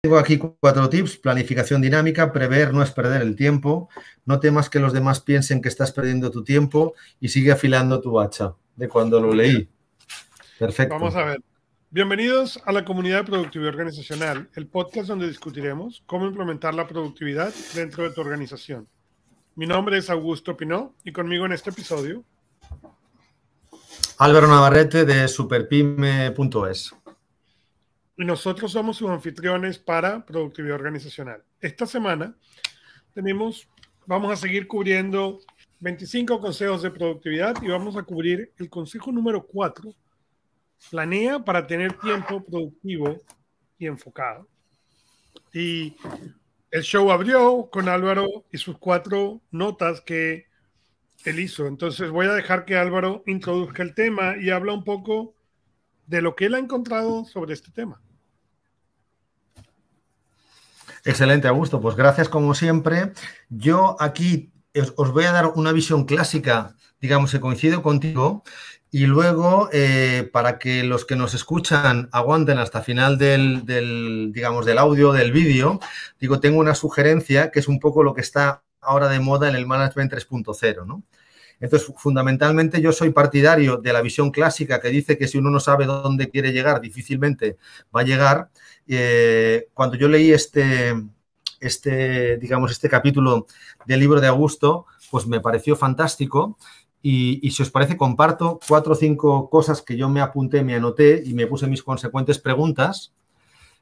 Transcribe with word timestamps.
Tengo 0.00 0.16
aquí 0.16 0.38
cuatro 0.38 0.88
tips. 0.88 1.16
Planificación 1.16 1.82
dinámica, 1.82 2.32
prever 2.32 2.72
no 2.72 2.84
es 2.84 2.92
perder 2.92 3.20
el 3.20 3.34
tiempo. 3.34 3.88
No 4.24 4.38
temas 4.38 4.70
que 4.70 4.78
los 4.78 4.92
demás 4.92 5.20
piensen 5.20 5.60
que 5.60 5.68
estás 5.68 5.90
perdiendo 5.90 6.30
tu 6.30 6.44
tiempo 6.44 6.94
y 7.18 7.30
sigue 7.30 7.50
afilando 7.50 8.00
tu 8.00 8.20
hacha 8.20 8.54
de 8.76 8.88
cuando 8.88 9.20
lo 9.20 9.34
leí. 9.34 9.68
Perfecto. 10.56 10.94
Vamos 10.94 11.16
a 11.16 11.24
ver. 11.24 11.42
Bienvenidos 11.90 12.60
a 12.64 12.70
la 12.70 12.84
comunidad 12.84 13.18
de 13.18 13.24
productividad 13.24 13.70
organizacional, 13.70 14.48
el 14.54 14.68
podcast 14.68 15.08
donde 15.08 15.26
discutiremos 15.26 16.04
cómo 16.06 16.26
implementar 16.26 16.74
la 16.74 16.86
productividad 16.86 17.52
dentro 17.74 18.04
de 18.04 18.10
tu 18.10 18.20
organización. 18.20 18.86
Mi 19.56 19.66
nombre 19.66 19.98
es 19.98 20.10
Augusto 20.10 20.56
Pinó 20.56 20.94
y 21.02 21.10
conmigo 21.10 21.44
en 21.44 21.52
este 21.52 21.70
episodio. 21.70 22.22
Álvaro 24.18 24.46
Navarrete 24.46 25.04
de 25.04 25.26
superpyme.es 25.26 26.94
nosotros 28.24 28.72
somos 28.72 28.96
sus 28.96 29.10
anfitriones 29.10 29.78
para 29.78 30.26
productividad 30.26 30.74
organizacional. 30.74 31.44
Esta 31.60 31.86
semana 31.86 32.36
tenemos, 33.14 33.68
vamos 34.06 34.32
a 34.32 34.36
seguir 34.36 34.66
cubriendo 34.66 35.38
25 35.80 36.40
consejos 36.40 36.82
de 36.82 36.90
productividad 36.90 37.62
y 37.62 37.68
vamos 37.68 37.96
a 37.96 38.02
cubrir 38.02 38.52
el 38.58 38.68
consejo 38.68 39.12
número 39.12 39.46
4. 39.46 39.94
Planea 40.90 41.38
para 41.44 41.66
tener 41.66 41.92
tiempo 41.94 42.44
productivo 42.44 43.20
y 43.78 43.86
enfocado. 43.86 44.48
Y 45.52 45.94
el 46.70 46.82
show 46.82 47.10
abrió 47.10 47.68
con 47.70 47.88
Álvaro 47.88 48.44
y 48.50 48.58
sus 48.58 48.78
cuatro 48.78 49.40
notas 49.50 50.00
que 50.00 50.46
él 51.24 51.38
hizo. 51.38 51.66
Entonces 51.66 52.10
voy 52.10 52.26
a 52.26 52.32
dejar 52.32 52.64
que 52.64 52.76
Álvaro 52.76 53.22
introduzca 53.26 53.82
el 53.82 53.94
tema 53.94 54.36
y 54.36 54.50
habla 54.50 54.72
un 54.72 54.84
poco 54.84 55.34
de 56.06 56.22
lo 56.22 56.34
que 56.34 56.46
él 56.46 56.54
ha 56.54 56.58
encontrado 56.58 57.24
sobre 57.24 57.54
este 57.54 57.70
tema. 57.70 58.00
Excelente, 61.08 61.48
Augusto. 61.48 61.80
Pues 61.80 61.96
gracias 61.96 62.28
como 62.28 62.54
siempre. 62.54 63.12
Yo 63.48 63.96
aquí 63.98 64.52
os, 64.94 65.10
voy 65.10 65.24
a 65.24 65.32
dar 65.32 65.46
una 65.54 65.72
visión 65.72 66.04
clásica, 66.04 66.76
digamos, 67.00 67.32
que 67.32 67.40
coincido 67.40 67.82
contigo. 67.82 68.42
Y 68.90 69.06
luego, 69.06 69.70
eh, 69.72 70.28
para 70.34 70.58
que 70.58 70.84
los 70.84 71.06
que 71.06 71.16
nos 71.16 71.32
escuchan 71.32 72.10
aguanten 72.12 72.58
hasta 72.58 72.82
final 72.82 73.16
del, 73.16 74.32
digamos, 74.34 74.66
del 74.66 74.76
audio, 74.76 75.12
del 75.12 75.32
vídeo, 75.32 75.80
digo, 76.20 76.40
tengo 76.40 76.60
una 76.60 76.74
sugerencia 76.74 77.50
que 77.50 77.60
es 77.60 77.68
un 77.68 77.80
poco 77.80 78.02
lo 78.02 78.12
que 78.12 78.20
está 78.20 78.62
ahora 78.82 79.08
de 79.08 79.20
moda 79.20 79.48
en 79.48 79.56
el 79.56 79.66
Management 79.66 80.12
3.0, 80.12 80.84
¿no? 80.86 81.04
Entonces, 81.60 81.92
fundamentalmente 81.96 82.80
yo 82.80 82.92
soy 82.92 83.10
partidario 83.10 83.78
de 83.78 83.92
la 83.92 84.02
visión 84.02 84.30
clásica 84.30 84.80
que 84.80 84.88
dice 84.88 85.18
que 85.18 85.26
si 85.26 85.38
uno 85.38 85.50
no 85.50 85.60
sabe 85.60 85.86
dónde 85.86 86.30
quiere 86.30 86.52
llegar, 86.52 86.80
difícilmente 86.80 87.56
va 87.94 88.02
a 88.02 88.04
llegar. 88.04 88.50
Eh, 88.86 89.68
cuando 89.74 89.96
yo 89.96 90.08
leí 90.08 90.32
este, 90.32 90.94
este, 91.60 92.36
digamos, 92.38 92.70
este 92.70 92.88
capítulo 92.88 93.46
del 93.86 94.00
libro 94.00 94.20
de 94.20 94.28
Augusto, 94.28 94.86
pues 95.10 95.26
me 95.26 95.40
pareció 95.40 95.76
fantástico. 95.76 96.56
Y, 97.00 97.50
si 97.50 97.62
os 97.62 97.70
parece, 97.70 97.96
comparto 97.96 98.58
cuatro 98.66 98.92
o 98.92 98.96
cinco 98.96 99.48
cosas 99.48 99.82
que 99.82 99.96
yo 99.96 100.08
me 100.08 100.20
apunté, 100.20 100.62
me 100.62 100.74
anoté 100.74 101.22
y 101.24 101.32
me 101.32 101.46
puse 101.46 101.66
mis 101.66 101.82
consecuentes 101.82 102.38
preguntas. 102.38 103.12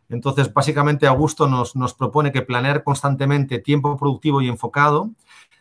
Entonces, 0.08 0.52
básicamente, 0.52 1.06
Augusto 1.06 1.48
nos, 1.48 1.74
nos 1.74 1.94
propone 1.94 2.30
que 2.30 2.42
planear 2.42 2.84
constantemente 2.84 3.58
tiempo 3.58 3.96
productivo 3.96 4.40
y 4.42 4.48
enfocado, 4.48 5.10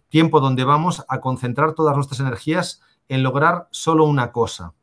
tiempo 0.09 0.39
donde 0.39 0.63
vamos 0.63 1.03
a 1.07 1.19
concentrar 1.19 1.73
todas 1.73 1.95
nuestras 1.95 2.19
energías 2.19 2.81
en 3.09 3.23
lograr 3.23 3.67
solo 3.71 4.05
una 4.05 4.31
cosa, 4.31 4.73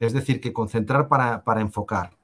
es 0.00 0.12
decir, 0.12 0.40
que 0.40 0.52
concentrar 0.52 1.08
para, 1.08 1.44
para 1.44 1.60
enfocar. 1.60 2.16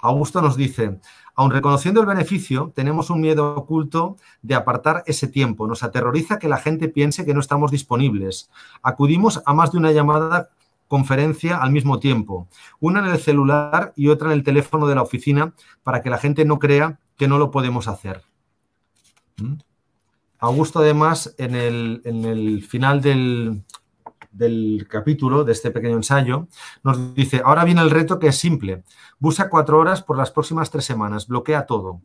Augusto 0.00 0.40
nos 0.42 0.56
dice, 0.56 1.00
Aun 1.38 1.50
reconociendo 1.50 2.00
el 2.00 2.06
beneficio, 2.06 2.72
tenemos 2.74 3.10
un 3.10 3.20
miedo 3.20 3.54
oculto 3.54 4.16
de 4.40 4.54
apartar 4.54 5.02
ese 5.06 5.28
tiempo. 5.28 5.66
Nos 5.66 5.82
aterroriza 5.82 6.38
que 6.38 6.48
la 6.48 6.56
gente 6.56 6.88
piense 6.88 7.26
que 7.26 7.34
no 7.34 7.40
estamos 7.40 7.70
disponibles. 7.70 8.50
Acudimos 8.82 9.42
a 9.44 9.52
más 9.52 9.70
de 9.70 9.76
una 9.76 9.92
llamada 9.92 10.48
conferencia 10.88 11.58
al 11.58 11.72
mismo 11.72 11.98
tiempo, 11.98 12.48
una 12.80 13.00
en 13.00 13.06
el 13.06 13.18
celular 13.18 13.92
y 13.96 14.08
otra 14.08 14.28
en 14.28 14.38
el 14.38 14.44
teléfono 14.44 14.86
de 14.86 14.94
la 14.94 15.02
oficina 15.02 15.52
para 15.82 16.00
que 16.00 16.08
la 16.08 16.16
gente 16.16 16.46
no 16.46 16.58
crea 16.58 17.00
que 17.18 17.28
no 17.28 17.36
lo 17.36 17.50
podemos 17.50 17.86
hacer. 17.86 18.22
¿Mm? 19.36 19.56
Augusto, 20.38 20.80
además, 20.80 21.34
en 21.38 21.54
el, 21.54 22.02
en 22.04 22.24
el 22.24 22.62
final 22.62 23.00
del, 23.00 23.62
del 24.30 24.86
capítulo, 24.88 25.44
de 25.44 25.52
este 25.52 25.70
pequeño 25.70 25.96
ensayo, 25.96 26.48
nos 26.82 27.14
dice, 27.14 27.42
ahora 27.44 27.64
viene 27.64 27.80
el 27.80 27.90
reto 27.90 28.18
que 28.18 28.28
es 28.28 28.36
simple. 28.36 28.84
Busca 29.18 29.48
cuatro 29.48 29.78
horas 29.78 30.02
por 30.02 30.16
las 30.16 30.30
próximas 30.30 30.70
tres 30.70 30.84
semanas, 30.84 31.26
bloquea 31.26 31.66
todo. 31.66 32.02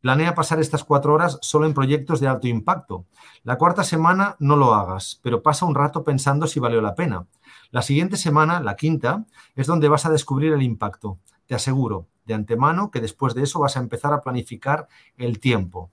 Planea 0.00 0.34
pasar 0.34 0.60
estas 0.60 0.84
cuatro 0.84 1.12
horas 1.12 1.38
solo 1.42 1.66
en 1.66 1.74
proyectos 1.74 2.20
de 2.20 2.28
alto 2.28 2.48
impacto. 2.48 3.04
La 3.44 3.58
cuarta 3.58 3.84
semana 3.84 4.36
no 4.38 4.56
lo 4.56 4.74
hagas, 4.74 5.20
pero 5.22 5.42
pasa 5.42 5.66
un 5.66 5.74
rato 5.74 6.04
pensando 6.04 6.46
si 6.46 6.58
valió 6.58 6.80
la 6.80 6.94
pena. 6.94 7.26
La 7.70 7.82
siguiente 7.82 8.16
semana, 8.16 8.60
la 8.60 8.76
quinta, 8.76 9.24
es 9.56 9.66
donde 9.66 9.88
vas 9.88 10.06
a 10.06 10.10
descubrir 10.10 10.52
el 10.52 10.62
impacto. 10.62 11.18
Te 11.46 11.54
aseguro 11.54 12.06
de 12.24 12.34
antemano 12.34 12.90
que 12.90 13.00
después 13.00 13.34
de 13.34 13.42
eso 13.42 13.60
vas 13.60 13.76
a 13.76 13.80
empezar 13.80 14.12
a 14.12 14.22
planificar 14.22 14.88
el 15.16 15.38
tiempo. 15.38 15.90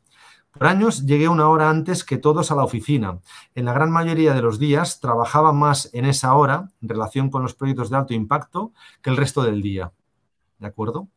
Por 0.57 0.67
años 0.67 1.05
llegué 1.05 1.27
una 1.27 1.49
hora 1.49 1.69
antes 1.69 2.03
que 2.03 2.17
todos 2.17 2.49
a 2.49 2.55
la 2.55 2.63
oficina. 2.63 3.19
En 3.53 3.65
la 3.65 3.73
gran 3.73 3.91
mayoría 3.91 4.33
de 4.33 4.41
los 4.41 4.57
días 4.57 4.99
trabajaba 4.99 5.53
más 5.53 5.89
en 5.93 6.05
esa 6.05 6.33
hora, 6.33 6.71
en 6.81 6.89
relación 6.89 7.29
con 7.29 7.43
los 7.43 7.53
proyectos 7.53 7.91
de 7.91 7.97
alto 7.97 8.15
impacto, 8.15 8.71
que 9.03 9.11
el 9.11 9.17
resto 9.17 9.43
del 9.43 9.61
día. 9.61 9.91
¿De 10.57 10.65
acuerdo? 10.65 11.09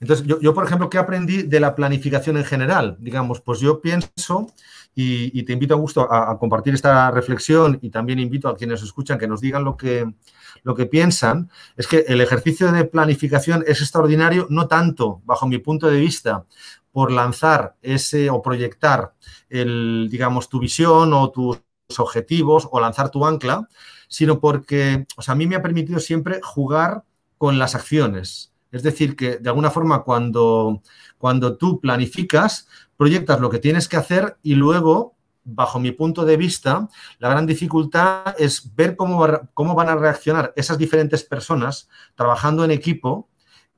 Entonces, 0.00 0.26
yo, 0.26 0.54
por 0.54 0.64
ejemplo, 0.64 0.90
¿qué 0.90 0.98
aprendí 0.98 1.42
de 1.42 1.60
la 1.60 1.74
planificación 1.74 2.36
en 2.38 2.44
general? 2.44 2.96
Digamos, 3.00 3.40
pues 3.40 3.60
yo 3.60 3.80
pienso, 3.80 4.48
y, 4.94 5.42
te 5.44 5.52
invito 5.52 5.74
a 5.74 5.76
gusto 5.76 6.12
a, 6.12 6.36
compartir 6.38 6.74
esta 6.74 7.10
reflexión 7.10 7.78
y 7.82 7.90
también 7.90 8.18
invito 8.18 8.48
a 8.48 8.56
quienes 8.56 8.82
escuchan 8.82 9.18
que 9.18 9.28
nos 9.28 9.40
digan 9.40 9.62
lo 9.62 9.76
que, 9.76 10.10
lo 10.62 10.74
que 10.74 10.86
piensan, 10.86 11.50
es 11.76 11.86
que 11.86 12.04
el 12.08 12.20
ejercicio 12.20 12.72
de 12.72 12.84
planificación 12.84 13.62
es 13.66 13.80
extraordinario, 13.82 14.46
no 14.50 14.66
tanto, 14.66 15.20
bajo 15.24 15.46
mi 15.46 15.58
punto 15.58 15.86
de 15.86 16.00
vista, 16.00 16.44
por 16.92 17.12
lanzar 17.12 17.76
ese 17.82 18.30
o 18.30 18.42
proyectar 18.42 19.14
el, 19.48 20.08
digamos, 20.10 20.48
tu 20.48 20.58
visión 20.58 21.12
o 21.12 21.30
tus 21.30 21.60
objetivos 21.98 22.68
o 22.70 22.80
lanzar 22.80 23.10
tu 23.10 23.24
ancla, 23.24 23.68
sino 24.08 24.40
porque, 24.40 25.06
o 25.16 25.22
sea, 25.22 25.32
a 25.32 25.36
mí 25.36 25.46
me 25.46 25.56
ha 25.56 25.62
permitido 25.62 26.00
siempre 26.00 26.40
jugar 26.42 27.04
con 27.38 27.58
las 27.58 27.74
acciones. 27.74 28.52
Es 28.72 28.82
decir, 28.82 29.16
que 29.16 29.38
de 29.38 29.48
alguna 29.48 29.70
forma 29.70 30.02
cuando, 30.02 30.82
cuando 31.18 31.56
tú 31.56 31.80
planificas, 31.80 32.68
proyectas 32.96 33.40
lo 33.40 33.50
que 33.50 33.58
tienes 33.58 33.88
que 33.88 33.96
hacer 33.96 34.36
y 34.42 34.54
luego, 34.54 35.16
bajo 35.42 35.80
mi 35.80 35.90
punto 35.90 36.24
de 36.24 36.36
vista, 36.36 36.88
la 37.18 37.30
gran 37.30 37.46
dificultad 37.46 38.34
es 38.38 38.74
ver 38.76 38.94
cómo, 38.94 39.26
cómo 39.54 39.74
van 39.74 39.88
a 39.88 39.96
reaccionar 39.96 40.52
esas 40.54 40.78
diferentes 40.78 41.24
personas 41.24 41.88
trabajando 42.14 42.64
en 42.64 42.70
equipo 42.70 43.29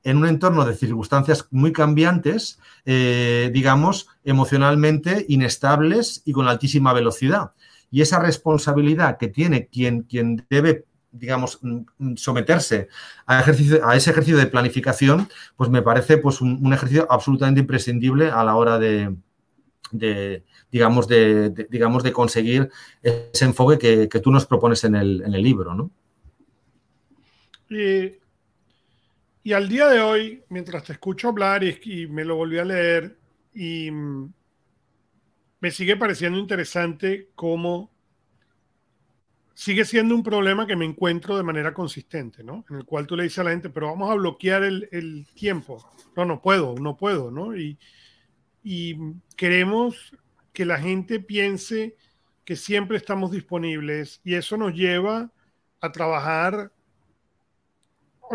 en 0.03 0.17
un 0.17 0.27
entorno 0.27 0.65
de 0.65 0.75
circunstancias 0.75 1.47
muy 1.51 1.71
cambiantes, 1.71 2.59
eh, 2.85 3.49
digamos, 3.53 4.07
emocionalmente 4.23 5.25
inestables 5.29 6.21
y 6.25 6.33
con 6.33 6.47
altísima 6.47 6.93
velocidad. 6.93 7.51
Y 7.89 8.01
esa 8.01 8.19
responsabilidad 8.19 9.17
que 9.17 9.27
tiene 9.27 9.67
quien, 9.67 10.03
quien 10.03 10.45
debe 10.49 10.85
digamos, 11.13 11.59
mm, 11.61 12.15
someterse 12.15 12.89
a, 13.27 13.41
ese 13.41 14.09
ejercicio 14.09 14.37
de 14.37 14.47
planificación, 14.47 15.29
pues 15.55 15.69
me 15.69 15.83
parece 15.83 16.17
pues, 16.17 16.41
un, 16.41 16.73
ejercicio 16.73 17.07
absolutamente 17.09 17.61
imprescindible 17.61 18.29
a 18.31 18.43
la 18.43 18.55
hora 18.55 18.79
de, 18.79 19.15
digamos, 20.71 21.07
de, 21.07 21.67
digamos, 21.69 22.03
de 22.03 22.11
conseguir 22.11 22.69
ese 23.03 23.45
enfoque 23.45 24.07
que, 24.09 24.19
tú 24.19 24.31
nos 24.31 24.47
propones 24.47 24.83
en 24.83 24.95
el, 24.95 25.21
en 25.23 25.35
el 25.35 25.43
libro, 25.43 25.75
¿no? 25.75 25.91
Y 29.43 29.51
al 29.51 29.67
día 29.67 29.87
de 29.87 29.99
hoy, 29.99 30.41
mientras 30.47 30.85
te 30.85 30.93
escucho 30.93 31.27
hablar 31.27 31.63
y, 31.63 32.07
me 32.07 32.23
lo 32.23 32.37
volví 32.37 32.59
a 32.59 32.65
leer, 32.65 33.17
y 33.53 33.91
mm, 33.91 34.33
me 35.59 35.71
sigue 35.71 35.97
pareciendo 35.97 36.39
interesante 36.39 37.29
cómo 37.35 37.91
sigue 39.53 39.83
siendo 39.83 40.15
un 40.15 40.23
problema 40.23 40.65
que 40.65 40.77
me 40.77 40.85
encuentro 40.85 41.35
de 41.35 41.43
manera 41.43 41.73
consistente, 41.73 42.43
¿no? 42.43 42.65
En 42.69 42.77
el 42.77 42.85
cual 42.85 43.05
tú 43.05 43.17
le 43.17 43.23
dices 43.23 43.39
a 43.39 43.43
la 43.43 43.51
gente, 43.51 43.69
pero 43.69 43.87
vamos 43.87 44.09
a 44.09 44.15
bloquear 44.15 44.63
el, 44.63 45.27
tiempo. 45.35 45.85
No, 46.15 46.23
no 46.25 46.41
puedo, 46.41 46.75
no 46.75 46.95
puedo, 46.95 47.29
¿no? 47.29 47.55
Y, 47.55 47.77
y 48.63 48.97
queremos 49.35 50.15
que 50.53 50.65
la 50.65 50.79
gente 50.79 51.19
piense 51.19 51.97
que 52.45 52.55
siempre 52.55 52.97
estamos 52.97 53.31
disponibles 53.31 54.21
y 54.23 54.35
eso 54.35 54.57
nos 54.57 54.73
lleva 54.73 55.31
a 55.81 55.91
trabajar 55.91 56.71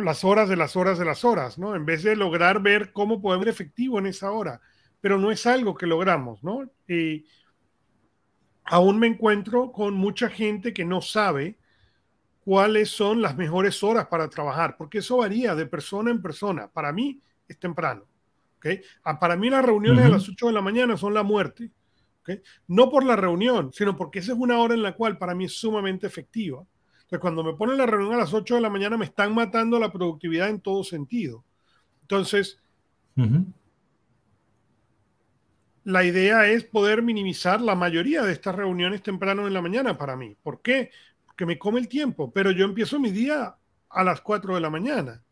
las 0.04 0.24
horas 0.24 0.48
de 0.48 0.56
las 0.56 0.76
horas 0.76 0.98
de 0.98 1.04
las 1.04 1.24
horas, 1.24 1.58
¿no? 1.58 1.74
En 1.74 1.84
vez 1.84 2.02
de 2.02 2.16
lograr 2.16 2.60
ver 2.62 2.92
cómo 2.92 3.20
podemos 3.20 3.44
ser 3.44 3.54
efectivo 3.54 3.98
en 3.98 4.06
esa 4.06 4.30
hora, 4.30 4.60
pero 5.00 5.18
no 5.18 5.30
es 5.30 5.46
algo 5.46 5.74
que 5.74 5.86
logramos, 5.86 6.42
¿no? 6.42 6.70
Y 6.88 7.26
aún 8.64 8.98
me 8.98 9.06
encuentro 9.06 9.72
con 9.72 9.94
mucha 9.94 10.28
gente 10.28 10.72
que 10.72 10.84
no 10.84 11.00
sabe 11.00 11.58
cuáles 12.44 12.90
son 12.90 13.20
las 13.20 13.36
mejores 13.36 13.82
horas 13.82 14.06
para 14.06 14.28
trabajar, 14.28 14.76
porque 14.76 14.98
eso 14.98 15.18
varía 15.18 15.54
de 15.54 15.66
persona 15.66 16.10
en 16.10 16.22
persona. 16.22 16.68
Para 16.68 16.92
mí 16.92 17.20
es 17.46 17.58
temprano, 17.58 18.04
¿okay? 18.56 18.80
Ah, 19.04 19.18
para 19.18 19.36
mí 19.36 19.50
las 19.50 19.64
reuniones 19.64 20.04
a 20.04 20.08
las 20.08 20.28
8 20.28 20.46
de 20.46 20.52
la 20.52 20.62
mañana 20.62 20.96
son 20.96 21.14
la 21.14 21.22
muerte. 21.22 21.70
¿okay? 22.20 22.40
No 22.66 22.90
por 22.90 23.04
la 23.04 23.16
reunión, 23.16 23.72
sino 23.72 23.96
porque 23.96 24.20
esa 24.20 24.32
es 24.32 24.38
una 24.38 24.58
hora 24.58 24.74
en 24.74 24.82
la 24.82 24.94
cual 24.94 25.18
para 25.18 25.34
mí 25.34 25.44
es 25.44 25.58
sumamente 25.58 26.06
efectiva. 26.06 26.64
Entonces, 27.08 27.22
cuando 27.22 27.42
me 27.42 27.54
ponen 27.54 27.78
la 27.78 27.86
reunión 27.86 28.12
a 28.12 28.18
las 28.18 28.34
8 28.34 28.56
de 28.56 28.60
la 28.60 28.68
mañana, 28.68 28.98
me 28.98 29.06
están 29.06 29.34
matando 29.34 29.78
la 29.78 29.90
productividad 29.90 30.50
en 30.50 30.60
todo 30.60 30.84
sentido. 30.84 31.42
Entonces, 32.02 32.60
la 35.84 36.04
idea 36.04 36.46
es 36.48 36.64
poder 36.64 37.02
minimizar 37.02 37.62
la 37.62 37.74
mayoría 37.74 38.20
de 38.20 38.32
estas 38.32 38.54
reuniones 38.54 39.02
temprano 39.02 39.46
en 39.46 39.54
la 39.54 39.62
mañana 39.62 39.96
para 39.96 40.16
mí. 40.16 40.36
¿Por 40.42 40.60
qué? 40.60 40.90
Porque 41.24 41.46
me 41.46 41.58
come 41.58 41.80
el 41.80 41.88
tiempo, 41.88 42.30
pero 42.30 42.50
yo 42.50 42.66
empiezo 42.66 43.00
mi 43.00 43.10
día 43.10 43.56
a 43.88 44.04
las 44.04 44.20
4 44.20 44.56
de 44.56 44.60
la 44.60 44.68
mañana. 44.68 45.22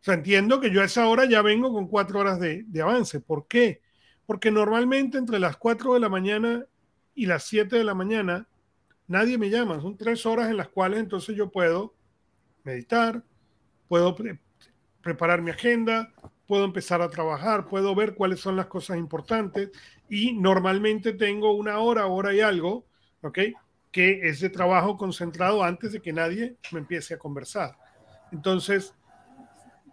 O 0.00 0.02
sea, 0.02 0.14
entiendo 0.14 0.58
que 0.58 0.72
yo 0.72 0.82
a 0.82 0.86
esa 0.86 1.06
hora 1.06 1.26
ya 1.26 1.42
vengo 1.42 1.72
con 1.72 1.86
cuatro 1.86 2.18
horas 2.18 2.40
de, 2.40 2.66
avance. 2.82 3.20
¿Por 3.20 3.46
qué? 3.46 3.82
Porque 4.26 4.50
normalmente 4.50 5.16
entre 5.16 5.38
las 5.38 5.56
4 5.58 5.94
de 5.94 6.00
la 6.00 6.08
mañana 6.08 6.66
y 7.14 7.26
las 7.26 7.44
7 7.44 7.76
de 7.76 7.84
la 7.84 7.94
mañana 7.94 8.48
nadie 9.10 9.36
me 9.38 9.50
llama. 9.50 9.80
Son 9.80 9.96
tres 9.96 10.24
horas 10.24 10.48
en 10.50 10.56
las 10.56 10.68
cuales 10.68 11.00
entonces 11.00 11.36
yo 11.36 11.50
puedo 11.50 11.94
meditar, 12.62 13.24
puedo 13.88 14.16
preparar 15.02 15.42
mi 15.42 15.50
agenda, 15.50 16.12
puedo 16.46 16.64
empezar 16.64 17.02
a 17.02 17.10
trabajar, 17.10 17.66
puedo 17.66 17.94
ver 17.94 18.14
cuáles 18.14 18.38
son 18.38 18.54
las 18.56 18.66
cosas 18.66 18.98
importantes 18.98 19.70
y 20.08 20.32
normalmente 20.34 21.12
tengo 21.12 21.52
una 21.52 21.80
hora, 21.80 22.06
hora 22.06 22.32
y 22.32 22.40
algo, 22.40 22.86
¿ok? 23.22 23.38
Que 23.90 24.28
es 24.28 24.40
de 24.40 24.48
trabajo 24.48 24.96
concentrado 24.96 25.64
antes 25.64 25.90
de 25.90 26.00
que 26.00 26.12
nadie 26.12 26.56
me 26.70 26.78
empiece 26.78 27.14
a 27.14 27.18
conversar. 27.18 27.76
Entonces, 28.30 28.94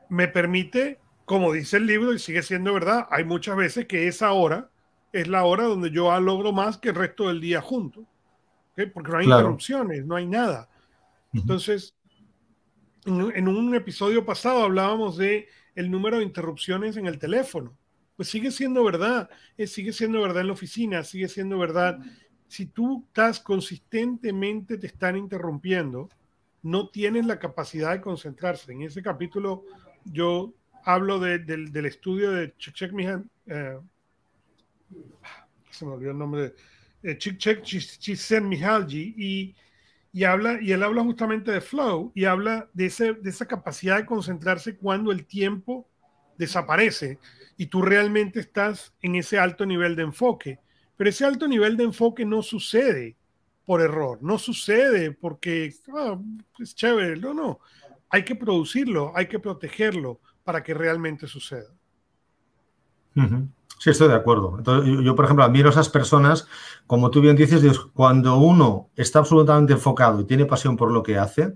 me 0.09 0.27
permite, 0.27 0.99
como 1.25 1.51
dice 1.53 1.77
el 1.77 1.87
libro 1.87 2.13
y 2.13 2.19
sigue 2.19 2.43
siendo 2.43 2.71
verdad, 2.71 3.07
hay 3.09 3.23
muchas 3.23 3.55
veces 3.57 3.87
que 3.87 4.07
esa 4.07 4.31
hora 4.31 4.69
es 5.11 5.27
la 5.27 5.43
hora 5.43 5.63
donde 5.63 5.89
yo 5.89 6.17
logro 6.19 6.51
más 6.51 6.77
que 6.77 6.89
el 6.89 6.95
resto 6.95 7.29
del 7.29 7.41
día 7.41 7.61
junto, 7.61 8.05
¿okay? 8.77 8.91
porque 8.91 9.11
no 9.11 9.17
hay 9.17 9.25
interrupciones, 9.25 10.05
no 10.05 10.15
hay 10.15 10.27
nada. 10.27 10.69
Entonces, 11.33 11.95
en, 13.05 13.35
en 13.35 13.47
un 13.47 13.73
episodio 13.75 14.25
pasado 14.25 14.63
hablábamos 14.63 15.17
de 15.17 15.47
el 15.75 15.91
número 15.91 16.17
de 16.17 16.23
interrupciones 16.23 16.97
en 16.97 17.07
el 17.07 17.19
teléfono. 17.19 17.77
Pues 18.15 18.29
sigue 18.29 18.49
siendo 18.51 18.83
verdad, 18.83 19.29
eh, 19.57 19.67
sigue 19.67 19.93
siendo 19.93 20.21
verdad 20.21 20.41
en 20.41 20.47
la 20.47 20.53
oficina, 20.53 21.03
sigue 21.03 21.27
siendo 21.27 21.59
verdad. 21.59 21.99
Si 22.47 22.65
tú 22.65 23.05
estás 23.07 23.39
consistentemente, 23.39 24.77
te 24.77 24.87
están 24.87 25.17
interrumpiendo, 25.17 26.09
no 26.63 26.89
tienes 26.89 27.27
la 27.27 27.37
capacidad 27.37 27.91
de 27.91 28.01
concentrarse. 28.01 28.71
En 28.71 28.81
ese 28.81 29.03
capítulo 29.03 29.65
yo 30.03 30.53
hablo 30.83 31.19
del 31.19 31.85
estudio 31.85 32.31
de 32.31 32.55
Chick 32.57 32.91
Mihan, 32.91 33.29
eh, 33.45 33.77
se 35.69 35.85
me 35.85 35.91
olvidó 35.91 36.11
el 36.11 36.17
nombre, 36.17 36.41
de 36.41 36.55
Mihalji, 38.41 39.15
y 39.17 39.55
y 40.17 40.23
habla 40.23 40.59
y 40.59 40.71
él 40.71 40.81
habla 40.81 41.03
justamente 41.03 41.51
de 41.51 41.61
flow 41.61 42.11
y 42.15 42.25
habla 42.25 42.67
de, 42.73 42.87
ese, 42.87 43.13
de 43.13 43.29
esa 43.29 43.45
capacidad 43.45 43.97
de 43.97 44.05
concentrarse 44.07 44.75
cuando 44.75 45.11
el 45.11 45.25
tiempo 45.27 45.87
desaparece 46.39 47.19
y 47.55 47.67
tú 47.67 47.83
realmente 47.83 48.39
estás 48.39 48.95
en 49.03 49.15
ese 49.15 49.37
alto 49.37 49.63
nivel 49.65 49.95
de 49.95 50.01
enfoque. 50.01 50.59
Pero 50.95 51.11
ese 51.11 51.23
alto 51.23 51.47
nivel 51.47 51.77
de 51.77 51.83
enfoque 51.83 52.25
no 52.25 52.41
sucede 52.41 53.15
por 53.63 53.79
error, 53.79 54.17
no 54.21 54.39
sucede 54.39 55.11
porque 55.11 55.71
ah, 55.95 56.19
es 56.57 56.73
chévere, 56.73 57.17
no, 57.17 57.35
no. 57.35 57.59
Hay 58.09 58.23
que 58.23 58.35
producirlo, 58.35 59.11
hay 59.15 59.27
que 59.27 59.37
protegerlo 59.37 60.19
para 60.43 60.63
que 60.63 60.73
realmente 60.73 61.27
suceda. 61.27 61.69
Sí, 63.79 63.91
estoy 63.91 64.07
de 64.07 64.15
acuerdo. 64.15 64.55
Entonces, 64.57 64.91
yo, 65.03 65.15
por 65.15 65.25
ejemplo, 65.25 65.45
admiro 65.45 65.69
a 65.69 65.71
esas 65.71 65.89
personas, 65.89 66.47
como 66.87 67.11
tú 67.11 67.21
bien 67.21 67.35
dices, 67.35 67.79
cuando 67.93 68.37
uno 68.37 68.89
está 68.95 69.19
absolutamente 69.19 69.73
enfocado 69.73 70.19
y 70.21 70.25
tiene 70.25 70.45
pasión 70.45 70.77
por 70.77 70.91
lo 70.91 71.03
que 71.03 71.17
hace, 71.17 71.53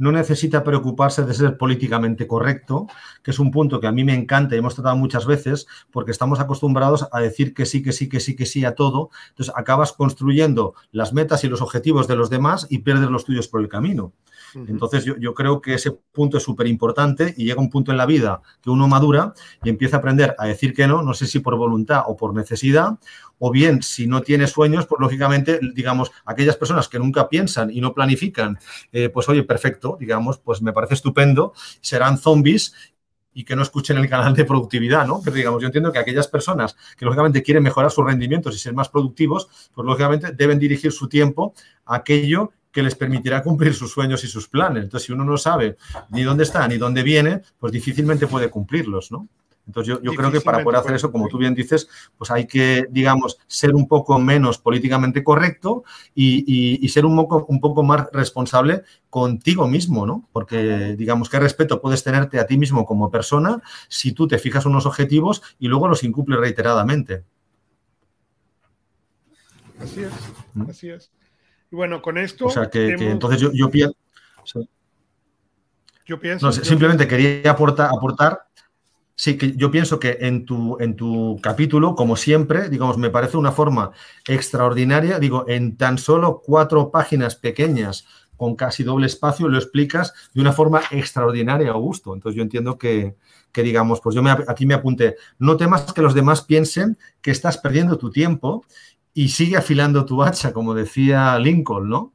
no 0.00 0.10
necesita 0.12 0.64
preocuparse 0.64 1.24
de 1.24 1.34
ser 1.34 1.58
políticamente 1.58 2.26
correcto, 2.26 2.86
que 3.22 3.32
es 3.32 3.38
un 3.38 3.50
punto 3.50 3.80
que 3.80 3.86
a 3.86 3.92
mí 3.92 4.02
me 4.02 4.14
encanta 4.14 4.54
y 4.54 4.58
hemos 4.58 4.74
tratado 4.74 4.96
muchas 4.96 5.26
veces, 5.26 5.66
porque 5.90 6.10
estamos 6.10 6.40
acostumbrados 6.40 7.06
a 7.12 7.20
decir 7.20 7.52
que 7.52 7.66
sí, 7.66 7.82
que 7.82 7.92
sí, 7.92 8.08
que 8.08 8.18
sí, 8.18 8.34
que 8.34 8.46
sí 8.46 8.64
a 8.64 8.74
todo. 8.74 9.10
Entonces, 9.28 9.54
acabas 9.54 9.92
construyendo 9.92 10.72
las 10.90 11.12
metas 11.12 11.44
y 11.44 11.48
los 11.48 11.60
objetivos 11.60 12.08
de 12.08 12.16
los 12.16 12.30
demás 12.30 12.66
y 12.70 12.78
pierdes 12.78 13.10
los 13.10 13.26
tuyos 13.26 13.46
por 13.46 13.60
el 13.60 13.68
camino. 13.68 14.14
Entonces 14.54 15.04
yo, 15.04 15.34
creo 15.34 15.60
que 15.60 15.74
ese 15.74 15.92
punto 15.92 16.36
es 16.36 16.42
súper 16.42 16.66
importante 16.66 17.34
y 17.36 17.44
llega 17.44 17.60
un 17.60 17.70
punto 17.70 17.92
en 17.92 17.96
la 17.96 18.06
vida 18.06 18.42
que 18.60 18.70
uno 18.70 18.88
madura 18.88 19.32
y 19.62 19.68
empieza 19.68 19.96
a 19.96 19.98
aprender 20.00 20.34
a 20.38 20.46
decir 20.46 20.74
que 20.74 20.88
no, 20.88 21.02
no 21.02 21.14
sé 21.14 21.26
si 21.26 21.38
por 21.40 21.56
voluntad 21.56 22.02
o 22.06 22.16
por 22.16 22.34
necesidad, 22.34 22.98
o 23.40 23.50
bien 23.50 23.82
si 23.82 24.06
no 24.06 24.20
tiene 24.20 24.46
sueños, 24.46 24.86
pues 24.86 25.00
lógicamente, 25.00 25.58
digamos, 25.74 26.12
aquellas 26.24 26.56
personas 26.56 26.88
que 26.88 26.98
nunca 26.98 27.28
piensan 27.28 27.70
y 27.70 27.80
no 27.80 27.92
planifican, 27.92 28.58
eh, 28.92 29.08
pues 29.08 29.28
oye, 29.28 29.42
perfecto, 29.42 29.96
digamos, 29.98 30.38
pues 30.38 30.62
me 30.62 30.72
parece 30.72 30.94
estupendo, 30.94 31.54
serán 31.80 32.18
zombies 32.18 32.74
y 33.32 33.44
que 33.44 33.56
no 33.56 33.62
escuchen 33.62 33.96
el 33.96 34.08
canal 34.08 34.34
de 34.34 34.44
productividad, 34.44 35.06
¿no? 35.06 35.20
Pero 35.24 35.36
digamos, 35.36 35.62
yo 35.62 35.66
entiendo 35.66 35.90
que 35.90 35.98
aquellas 35.98 36.28
personas 36.28 36.76
que 36.96 37.04
lógicamente 37.04 37.42
quieren 37.42 37.62
mejorar 37.62 37.90
sus 37.90 38.04
rendimientos 38.04 38.54
y 38.54 38.58
ser 38.58 38.74
más 38.74 38.88
productivos, 38.88 39.48
pues 39.74 39.86
lógicamente 39.86 40.32
deben 40.32 40.58
dirigir 40.58 40.92
su 40.92 41.08
tiempo 41.08 41.54
a 41.86 41.96
aquello 41.96 42.52
que 42.70 42.82
les 42.82 42.94
permitirá 42.94 43.42
cumplir 43.42 43.74
sus 43.74 43.90
sueños 43.90 44.22
y 44.22 44.28
sus 44.28 44.48
planes. 44.48 44.84
Entonces, 44.84 45.06
si 45.06 45.12
uno 45.12 45.24
no 45.24 45.36
sabe 45.38 45.76
ni 46.10 46.22
dónde 46.22 46.44
está 46.44 46.68
ni 46.68 46.76
dónde 46.76 47.02
viene, 47.02 47.42
pues 47.58 47.72
difícilmente 47.72 48.26
puede 48.26 48.50
cumplirlos, 48.50 49.10
¿no? 49.10 49.28
Entonces, 49.70 50.00
yo, 50.02 50.12
creo 50.14 50.32
que 50.32 50.40
para 50.40 50.64
poder 50.64 50.80
hacer 50.80 50.96
eso, 50.96 51.12
como 51.12 51.28
tú 51.28 51.38
bien 51.38 51.54
dices, 51.54 51.88
pues 52.18 52.28
hay 52.32 52.48
que, 52.48 52.88
digamos, 52.90 53.38
ser 53.46 53.72
un 53.72 53.86
poco 53.86 54.18
menos 54.18 54.58
políticamente 54.58 55.22
correcto 55.22 55.84
y, 56.12 56.88
ser 56.88 57.06
un 57.06 57.14
poco, 57.14 57.46
un 57.48 57.60
poco 57.60 57.84
más 57.84 58.08
responsable 58.12 58.82
contigo 59.10 59.68
mismo, 59.68 60.06
¿no? 60.06 60.28
Porque, 60.32 60.96
digamos, 60.98 61.30
qué 61.30 61.38
respeto 61.38 61.80
puedes 61.80 62.02
tenerte 62.02 62.40
a 62.40 62.46
ti 62.46 62.58
mismo 62.58 62.84
como 62.84 63.12
persona 63.12 63.62
si 63.88 64.10
tú 64.10 64.26
te 64.26 64.38
fijas 64.38 64.66
unos 64.66 64.86
objetivos 64.86 65.40
y 65.60 65.68
luego 65.68 65.86
los 65.86 66.02
incumples 66.02 66.40
reiteradamente. 66.40 67.22
Así 69.78 70.02
es, 70.02 70.12
¿Mm? 70.54 70.68
así 70.68 70.90
es. 70.90 71.12
Y 71.70 71.76
bueno, 71.76 72.02
con 72.02 72.18
esto. 72.18 72.46
O 72.46 72.50
sea, 72.50 72.68
que, 72.68 72.88
entonces 72.88 73.40
yo, 73.52 73.70
pienso. 73.70 73.94
Yo 76.04 76.18
pienso. 76.18 76.50
simplemente 76.50 77.06
quería 77.06 77.52
aportar, 77.52 77.88
aportar. 77.96 78.50
Sí, 79.22 79.36
que 79.36 79.54
yo 79.54 79.70
pienso 79.70 80.00
que 80.00 80.16
en 80.22 80.46
tu, 80.46 80.78
en 80.80 80.96
tu 80.96 81.38
capítulo, 81.42 81.94
como 81.94 82.16
siempre, 82.16 82.70
digamos, 82.70 82.96
me 82.96 83.10
parece 83.10 83.36
una 83.36 83.52
forma 83.52 83.90
extraordinaria. 84.26 85.18
Digo, 85.18 85.44
en 85.46 85.76
tan 85.76 85.98
solo 85.98 86.40
cuatro 86.42 86.90
páginas 86.90 87.34
pequeñas, 87.36 88.06
con 88.38 88.56
casi 88.56 88.82
doble 88.82 89.08
espacio, 89.08 89.46
lo 89.46 89.58
explicas 89.58 90.14
de 90.32 90.40
una 90.40 90.54
forma 90.54 90.80
extraordinaria, 90.90 91.72
Augusto. 91.72 92.14
Entonces 92.14 92.34
yo 92.34 92.42
entiendo 92.42 92.78
que, 92.78 93.14
que 93.52 93.62
digamos, 93.62 94.00
pues 94.00 94.16
yo 94.16 94.22
me, 94.22 94.30
aquí 94.30 94.64
me 94.64 94.72
apunté, 94.72 95.16
no 95.38 95.58
temas 95.58 95.92
que 95.92 96.00
los 96.00 96.14
demás 96.14 96.40
piensen 96.40 96.96
que 97.20 97.30
estás 97.30 97.58
perdiendo 97.58 97.98
tu 97.98 98.10
tiempo 98.10 98.64
y 99.12 99.28
sigue 99.28 99.58
afilando 99.58 100.06
tu 100.06 100.22
hacha, 100.22 100.54
como 100.54 100.72
decía 100.72 101.38
Lincoln, 101.38 101.90
¿no? 101.90 102.14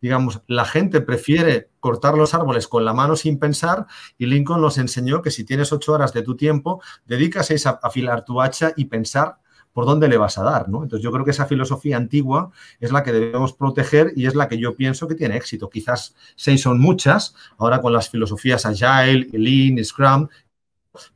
Digamos, 0.00 0.42
la 0.46 0.64
gente 0.64 1.00
prefiere 1.00 1.70
cortar 1.80 2.16
los 2.16 2.34
árboles 2.34 2.68
con 2.68 2.84
la 2.84 2.94
mano 2.94 3.16
sin 3.16 3.38
pensar 3.38 3.86
y 4.18 4.26
Lincoln 4.26 4.60
nos 4.60 4.78
enseñó 4.78 5.22
que 5.22 5.30
si 5.30 5.44
tienes 5.44 5.72
ocho 5.72 5.92
horas 5.92 6.12
de 6.12 6.22
tu 6.22 6.36
tiempo, 6.36 6.82
dedicas 7.06 7.50
a 7.66 7.70
afilar 7.82 8.24
tu 8.24 8.40
hacha 8.40 8.72
y 8.76 8.86
pensar 8.86 9.38
por 9.72 9.86
dónde 9.86 10.08
le 10.08 10.18
vas 10.18 10.36
a 10.38 10.42
dar, 10.42 10.68
¿no? 10.68 10.82
Entonces 10.82 11.04
yo 11.04 11.12
creo 11.12 11.24
que 11.24 11.30
esa 11.30 11.46
filosofía 11.46 11.96
antigua 11.96 12.50
es 12.80 12.92
la 12.92 13.02
que 13.02 13.12
debemos 13.12 13.52
proteger 13.52 14.12
y 14.16 14.26
es 14.26 14.34
la 14.34 14.48
que 14.48 14.58
yo 14.58 14.74
pienso 14.74 15.06
que 15.06 15.14
tiene 15.14 15.36
éxito. 15.36 15.70
Quizás 15.70 16.14
seis 16.34 16.60
son 16.62 16.80
muchas, 16.80 17.34
ahora 17.58 17.80
con 17.80 17.92
las 17.92 18.08
filosofías 18.08 18.66
Agile, 18.66 19.28
Lean, 19.32 19.82
Scrum, 19.84 20.28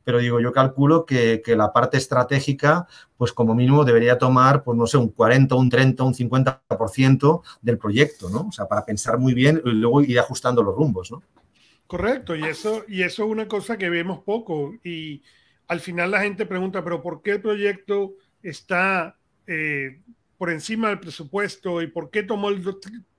pero 0.03 0.19
digo, 0.19 0.39
yo 0.39 0.51
calculo 0.51 1.05
que, 1.05 1.41
la 1.47 1.73
parte 1.73 1.97
estratégica, 1.97 2.87
pues 3.17 3.33
como 3.33 3.55
mínimo 3.55 3.83
debería 3.83 4.17
tomar, 4.17 4.63
pues 4.63 4.77
no 4.77 4.87
sé, 4.87 4.97
un 4.97 5.09
40, 5.09 5.55
un 5.55 5.69
30, 5.69 6.03
un 6.03 6.13
50% 6.13 7.41
del 7.61 7.77
proyecto, 7.77 8.29
¿no? 8.29 8.47
O 8.47 8.51
sea, 8.51 8.67
para 8.67 8.85
pensar 8.85 9.17
muy 9.17 9.33
bien 9.33 9.61
y 9.63 9.71
luego 9.71 10.01
ir 10.01 10.19
ajustando 10.19 10.63
los 10.63 10.75
rumbos, 10.75 11.11
¿no? 11.11 11.21
Correcto, 11.87 12.35
y 12.35 12.43
eso, 12.43 12.83
y 12.87 13.03
eso 13.03 13.25
es 13.25 13.29
una 13.29 13.47
cosa 13.47 13.77
que 13.77 13.89
vemos 13.89 14.19
poco. 14.23 14.73
Y 14.83 15.21
al 15.67 15.79
final 15.79 16.11
la 16.11 16.21
gente 16.21 16.45
pregunta, 16.45 16.83
pero 16.83 17.01
¿por 17.01 17.21
qué 17.21 17.31
el 17.31 17.41
proyecto 17.41 18.13
está 18.41 19.17
eh, 19.45 20.01
por 20.37 20.49
encima 20.49 20.89
del 20.89 20.99
presupuesto 20.99 21.81
y 21.81 21.87
por 21.87 22.09
qué 22.09 22.23
tomó 22.23 22.49
el 22.49 22.63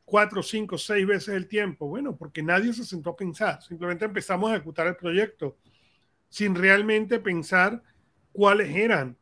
cuatro, 0.05 0.43
cinco, 0.43 0.79
seis 0.79 1.07
veces 1.07 1.35
el 1.35 1.47
tiempo? 1.47 1.87
Bueno, 1.87 2.17
porque 2.17 2.43
nadie 2.43 2.73
se 2.73 2.85
sentó 2.85 3.11
a 3.11 3.17
pensar, 3.17 3.63
simplemente 3.63 4.05
empezamos 4.05 4.51
a 4.51 4.57
ejecutar 4.57 4.89
el 4.89 4.97
proyecto 4.97 5.57
sin 6.29 6.55
realmente 6.55 7.19
pensar 7.19 7.83
cuáles 8.33 8.75
eran 8.75 9.17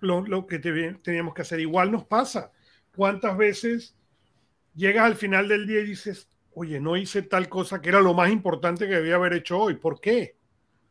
lo, 0.00 0.46
que 0.46 0.58
teníamos 0.58 1.34
que 1.34 1.42
hacer. 1.42 1.60
Igual 1.60 1.92
nos 1.92 2.04
pasa. 2.04 2.52
¿Cuántas 2.94 3.36
veces 3.36 3.96
llegas 4.74 5.04
al 5.04 5.16
final 5.16 5.48
del 5.48 5.66
día 5.66 5.80
y 5.80 5.86
dices, 5.86 6.28
oye, 6.54 6.80
no 6.80 6.96
hice 6.96 7.22
tal 7.22 7.48
cosa 7.48 7.80
que 7.80 7.88
era 7.88 8.00
lo 8.00 8.14
más 8.14 8.30
importante 8.30 8.86
que 8.86 8.94
debía 8.94 9.16
haber 9.16 9.34
hecho 9.34 9.58
hoy? 9.58 9.74
¿Por 9.74 10.00
qué? 10.00 10.38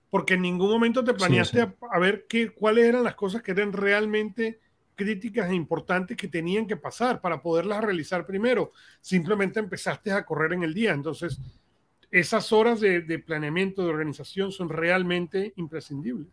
porque 0.09 0.36
en 0.36 0.41
ningún 0.41 0.69
momento 0.69 1.03
te 1.03 1.13
planeaste 1.13 1.62
A, 1.91 2.00
ver 2.00 2.25
qué, 2.27 2.50
cuáles 2.50 2.86
eran 2.86 3.03
las 3.03 3.15
cosas 3.15 3.41
que 3.41 3.51
eran 3.51 3.74
realmente 3.74 4.59
críticas 4.95 5.50
e 5.50 5.55
importantes 5.55 6.17
que 6.17 6.27
tenían 6.27 6.65
que 6.65 6.77
pasar 6.77 7.21
para 7.21 7.41
poderlas 7.41 7.83
realizar 7.83 8.25
primero. 8.25 8.71
Simplemente 9.01 9.59
empezaste 9.59 10.12
a 10.12 10.25
correr 10.25 10.53
en 10.53 10.63
el 10.63 10.74
día. 10.74 10.91
Entonces, 10.93 11.39
esas 12.12 12.52
horas 12.52 12.80
de, 12.80 13.24
planeamiento, 13.26 13.84
de 13.84 13.90
organización 13.90 14.52
son 14.52 14.70
realmente 14.70 15.54
imprescindibles. 15.58 16.28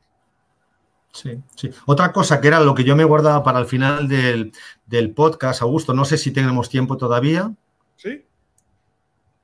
Sí, 1.12 1.40
sí. 1.54 1.70
Otra 1.86 2.12
cosa 2.12 2.40
que 2.40 2.48
era 2.48 2.60
lo 2.60 2.74
que 2.74 2.84
yo 2.84 2.96
me 2.96 3.04
guardaba 3.04 3.42
para 3.44 3.60
el 3.60 3.66
final 3.66 4.08
del, 4.08 4.52
del 4.86 5.12
podcast, 5.12 5.62
Augusto, 5.62 5.94
no 5.94 6.04
sé 6.04 6.18
si 6.18 6.32
tenemos 6.32 6.68
tiempo 6.68 6.96
todavía. 6.96 7.52
Sí. 7.96 8.24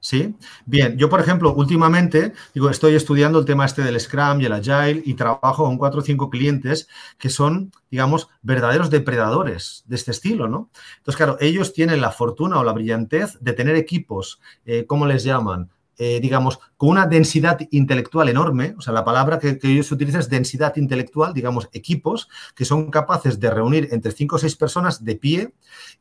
Sí, 0.02 0.34
bien. 0.64 0.96
Yo, 0.96 1.10
por 1.10 1.20
ejemplo, 1.20 1.52
últimamente 1.52 2.32
digo, 2.54 2.70
estoy 2.70 2.94
estudiando 2.94 3.38
el 3.38 3.44
tema 3.44 3.66
este 3.66 3.82
del 3.82 4.00
Scrum 4.00 4.40
y 4.40 4.46
el 4.46 4.54
Agile 4.54 5.02
y 5.04 5.12
trabajo 5.12 5.64
con 5.64 5.76
cuatro 5.76 6.00
o 6.00 6.02
cinco 6.02 6.30
clientes 6.30 6.88
que 7.18 7.28
son, 7.28 7.70
digamos, 7.90 8.28
verdaderos 8.40 8.88
depredadores 8.88 9.84
de 9.86 9.96
este 9.96 10.12
estilo, 10.12 10.48
¿no? 10.48 10.70
Entonces, 10.96 11.18
claro, 11.18 11.36
ellos 11.38 11.74
tienen 11.74 12.00
la 12.00 12.12
fortuna 12.12 12.58
o 12.58 12.64
la 12.64 12.72
brillantez 12.72 13.38
de 13.40 13.52
tener 13.52 13.76
equipos, 13.76 14.40
eh, 14.64 14.86
¿cómo 14.86 15.06
les 15.06 15.22
llaman? 15.22 15.70
Eh, 16.02 16.18
digamos, 16.18 16.58
con 16.78 16.88
una 16.88 17.06
densidad 17.06 17.58
intelectual 17.70 18.30
enorme, 18.30 18.74
o 18.78 18.80
sea, 18.80 18.94
la 18.94 19.04
palabra 19.04 19.38
que, 19.38 19.58
que, 19.58 19.70
ellos 19.70 19.92
utilizan 19.92 20.22
es 20.22 20.30
densidad 20.30 20.74
intelectual, 20.76 21.34
digamos, 21.34 21.68
equipos 21.74 22.30
que 22.54 22.64
son 22.64 22.90
capaces 22.90 23.38
de 23.38 23.50
reunir 23.50 23.86
entre 23.92 24.10
cinco 24.10 24.36
o 24.36 24.38
seis 24.38 24.56
personas 24.56 25.04
de 25.04 25.16
pie 25.16 25.52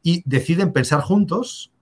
y 0.01 0.23
deciden 0.23 0.71
pensar 0.71 1.01
juntos 1.01 1.73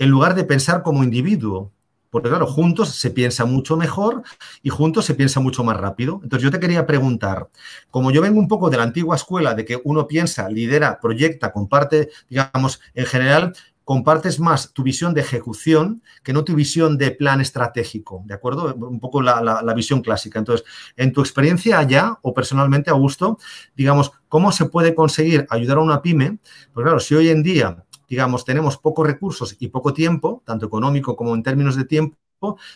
en 0.00 0.10
lugar 0.10 0.34
de 0.34 0.42
pensar 0.42 0.82
como 0.82 1.04
individuo. 1.04 1.70
Porque 2.10 2.28
claro, 2.28 2.48
juntos 2.48 2.88
se 2.96 3.10
piensa 3.10 3.44
mucho 3.44 3.76
mejor 3.76 4.24
y 4.62 4.68
juntos 4.68 5.04
se 5.04 5.14
piensa 5.14 5.38
mucho 5.38 5.62
más 5.62 5.76
rápido. 5.76 6.20
Entonces 6.24 6.42
yo 6.42 6.50
te 6.50 6.58
quería 6.58 6.84
preguntar, 6.84 7.48
como 7.90 8.10
yo 8.10 8.20
vengo 8.20 8.40
un 8.40 8.48
poco 8.48 8.70
de 8.70 8.76
la 8.76 8.82
antigua 8.82 9.14
escuela 9.14 9.54
de 9.54 9.64
que 9.64 9.80
uno 9.84 10.08
piensa, 10.08 10.48
lidera, 10.48 10.98
proyecta, 11.00 11.52
comparte, 11.52 12.10
digamos, 12.28 12.80
en 12.94 13.06
general, 13.06 13.54
compartes 13.84 14.40
más 14.40 14.72
tu 14.72 14.82
visión 14.82 15.14
de 15.14 15.20
ejecución 15.20 16.02
que 16.22 16.32
no 16.32 16.44
tu 16.44 16.54
visión 16.54 16.98
de 16.98 17.10
plan 17.10 17.40
estratégico, 17.40 18.22
¿de 18.26 18.34
acuerdo? 18.34 18.74
Un 18.74 19.00
poco 19.00 19.22
la, 19.22 19.74
visión 19.74 20.02
clásica. 20.02 20.38
Entonces, 20.38 20.66
en 20.96 21.12
tu 21.12 21.20
experiencia 21.20 21.78
allá 21.78 22.18
o 22.22 22.34
personalmente, 22.34 22.90
Augusto, 22.90 23.38
digamos, 23.74 24.12
¿cómo 24.28 24.52
se 24.52 24.66
puede 24.66 24.94
conseguir 24.94 25.46
ayudar 25.50 25.78
a 25.78 25.80
una 25.80 26.02
pyme? 26.02 26.38
Pues 26.72 26.84
claro, 26.84 27.00
si 27.00 27.14
hoy 27.14 27.28
en 27.28 27.42
día 27.42 27.84
digamos, 28.08 28.44
tenemos 28.44 28.76
pocos 28.76 29.06
recursos 29.06 29.56
y 29.58 29.68
poco 29.68 29.94
tiempo, 29.94 30.42
tanto 30.44 30.66
económico 30.66 31.16
como 31.16 31.34
en 31.34 31.42
términos 31.42 31.76
de 31.76 31.86
tiempo, 31.86 32.18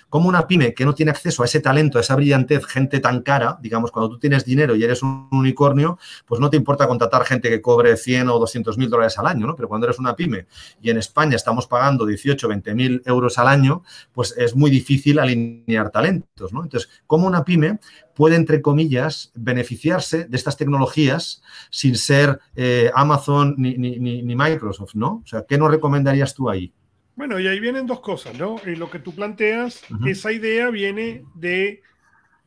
como 0.08 0.28
una 0.28 0.46
pyme 0.46 0.74
que 0.74 0.84
no 0.84 0.94
tiene 0.94 1.10
acceso 1.10 1.42
a 1.42 1.46
ese 1.46 1.60
talento, 1.60 1.98
a 1.98 2.00
esa 2.00 2.16
brillantez, 2.16 2.64
gente 2.66 3.00
tan 3.00 3.22
cara, 3.22 3.58
digamos, 3.60 3.90
cuando 3.90 4.10
tú 4.10 4.18
tienes 4.18 4.44
dinero 4.44 4.76
y 4.76 4.84
eres 4.84 5.02
un 5.02 5.28
unicornio, 5.32 5.98
pues 6.26 6.40
no 6.40 6.50
te 6.50 6.56
importa 6.56 6.86
contratar 6.86 7.24
gente 7.24 7.48
que 7.48 7.60
cobre 7.60 7.96
100 7.96 8.28
o 8.28 8.38
200 8.38 8.78
mil 8.78 8.88
dólares 8.90 9.18
al 9.18 9.26
año, 9.26 9.46
¿no? 9.46 9.56
Pero 9.56 9.68
cuando 9.68 9.86
eres 9.86 9.98
una 9.98 10.14
pyme 10.14 10.46
y 10.80 10.90
en 10.90 10.98
España 10.98 11.36
estamos 11.36 11.66
pagando 11.66 12.06
18, 12.06 12.48
20 12.48 12.74
mil 12.74 13.02
euros 13.04 13.38
al 13.38 13.48
año, 13.48 13.82
pues 14.12 14.34
es 14.36 14.54
muy 14.54 14.70
difícil 14.70 15.18
alinear 15.18 15.90
talentos, 15.90 16.52
¿no? 16.52 16.62
Entonces, 16.62 16.88
¿cómo 17.06 17.26
una 17.26 17.44
pyme 17.44 17.78
puede, 18.14 18.36
entre 18.36 18.62
comillas, 18.62 19.30
beneficiarse 19.34 20.24
de 20.24 20.36
estas 20.36 20.56
tecnologías 20.56 21.42
sin 21.70 21.96
ser 21.96 22.40
eh, 22.56 22.90
Amazon 22.94 23.54
ni, 23.58 23.76
ni 23.76 24.36
Microsoft, 24.36 24.94
¿no? 24.94 25.22
O 25.22 25.26
sea, 25.26 25.44
¿qué 25.46 25.58
nos 25.58 25.70
recomendarías 25.70 26.34
tú 26.34 26.48
ahí? 26.48 26.72
Bueno, 27.16 27.40
y 27.40 27.48
ahí 27.48 27.58
vienen 27.58 27.86
dos 27.86 28.00
cosas, 28.00 28.38
¿no? 28.38 28.56
Y 28.66 28.76
lo 28.76 28.90
que 28.90 28.98
tú 28.98 29.14
planteas, 29.14 29.82
esa 30.06 30.32
idea 30.32 30.68
viene 30.68 31.24
de 31.34 31.82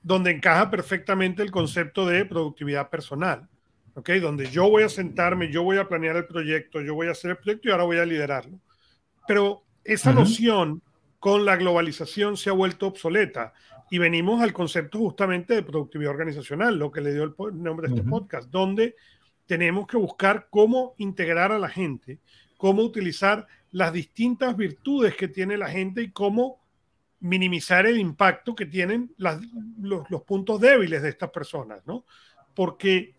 donde 0.04 0.32
encaja 0.32 0.70
perfectamente 0.70 1.42
el 1.42 1.50
concepto 1.50 2.06
de 2.06 2.24
productividad 2.24 2.90
personal, 2.90 3.50
¿ok? 3.96 4.12
Donde 4.22 4.50
yo 4.50 4.70
voy 4.70 4.84
a 4.84 4.90
sentarme, 4.90 5.52
yo 5.52 5.64
voy 5.64 5.78
a 5.78 5.88
planear 5.88 6.18
el 6.18 6.28
proyecto, 6.28 6.82
yo 6.82 6.94
voy 6.94 7.08
a 7.08 7.12
hacer 7.12 7.32
el 7.32 7.38
proyecto 7.38 7.68
y 7.68 7.72
ahora 7.72 7.84
voy 7.84 7.98
a 7.98 8.06
liderarlo. 8.06 8.60
Pero 9.28 9.64
esa 9.84 10.14
noción 10.14 10.84
con 11.20 11.46
la 11.46 11.58
globalización 11.58 12.38
se 12.38 12.52
ha 12.52 12.54
vuelto 12.54 12.88
obsoleta 12.88 13.54
y 13.90 13.98
venimos 13.98 14.42
al 14.42 14.54
concepto 14.54 15.00
justamente 15.00 15.56
de 15.56 15.64
productividad 15.64 16.12
organizacional, 16.12 16.78
lo 16.78 16.92
que 16.92 17.02
le 17.02 17.14
dio 17.14 17.24
el 17.24 17.34
nombre 17.62 17.88
de 17.88 17.96
este 17.96 18.08
podcast, 18.08 18.50
donde 18.52 18.96
tenemos 19.48 19.88
que 19.88 19.98
buscar 19.98 20.48
cómo 20.52 20.94
integrar 21.00 21.52
a 21.52 21.58
la 21.58 21.70
gente, 21.70 22.20
cómo 22.60 22.84
utilizar 22.84 23.48
las 23.72 23.94
distintas 23.94 24.56
virtudes 24.58 25.16
que 25.16 25.30
tiene 25.30 25.56
la 25.56 25.70
gente 25.70 26.02
y 26.04 26.12
cómo 26.12 26.60
minimizar 27.22 27.86
el 27.86 27.98
impacto 27.98 28.54
que 28.54 28.66
tienen 28.66 29.16
los, 29.18 30.22
puntos 30.28 30.60
débiles 30.60 31.02
de 31.02 31.08
estas 31.08 31.30
personas, 31.30 31.82
¿no? 31.88 32.04
Porque, 32.54 33.16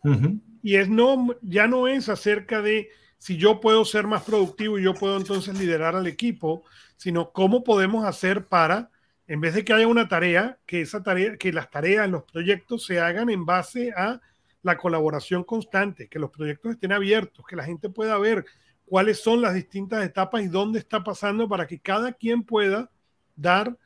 y 0.62 0.76
es 0.76 0.90
no, 0.90 1.34
ya 1.40 1.66
no 1.66 1.88
es 1.88 2.10
acerca 2.10 2.60
de 2.60 2.90
si 3.16 3.38
yo 3.38 3.60
puedo 3.60 3.86
ser 3.86 4.06
más 4.06 4.24
productivo 4.24 4.78
y 4.78 4.82
yo 4.82 4.92
puedo 4.92 5.16
entonces 5.16 5.58
liderar 5.58 5.96
al 5.96 6.06
equipo, 6.06 6.62
sino 6.98 7.32
cómo 7.32 7.64
podemos 7.64 8.04
hacer 8.04 8.44
para, 8.44 8.90
en 9.26 9.40
vez 9.40 9.54
de 9.54 9.64
que 9.64 9.72
haya 9.72 9.86
una 9.86 10.06
tarea, 10.06 10.58
que 10.66 10.82
esa 10.82 11.02
tarea, 11.02 11.38
que 11.38 11.50
las 11.50 11.70
tareas, 11.70 12.10
los 12.10 12.24
proyectos 12.24 12.84
se 12.84 13.00
hagan 13.00 13.30
en 13.30 13.46
base 13.46 13.90
a 13.96 14.20
la 14.60 14.76
colaboración 14.76 15.44
constante, 15.44 16.08
que 16.08 16.18
los 16.18 16.30
proyectos 16.30 16.72
estén 16.72 16.92
abiertos, 16.92 17.46
que 17.46 17.56
la 17.56 17.64
gente 17.64 17.88
pueda 17.88 18.18
ver 18.18 18.44
cuáles 18.90 19.22
son 19.22 19.40
las 19.40 19.54
distintas 19.54 20.04
etapas 20.04 20.42
y 20.42 20.48
dónde 20.48 20.80
está 20.80 21.04
pasando 21.04 21.48
para 21.48 21.68
que 21.68 21.78
cada 21.78 22.12
quien 22.12 22.42
pueda 22.42 22.90
dar 23.36 23.78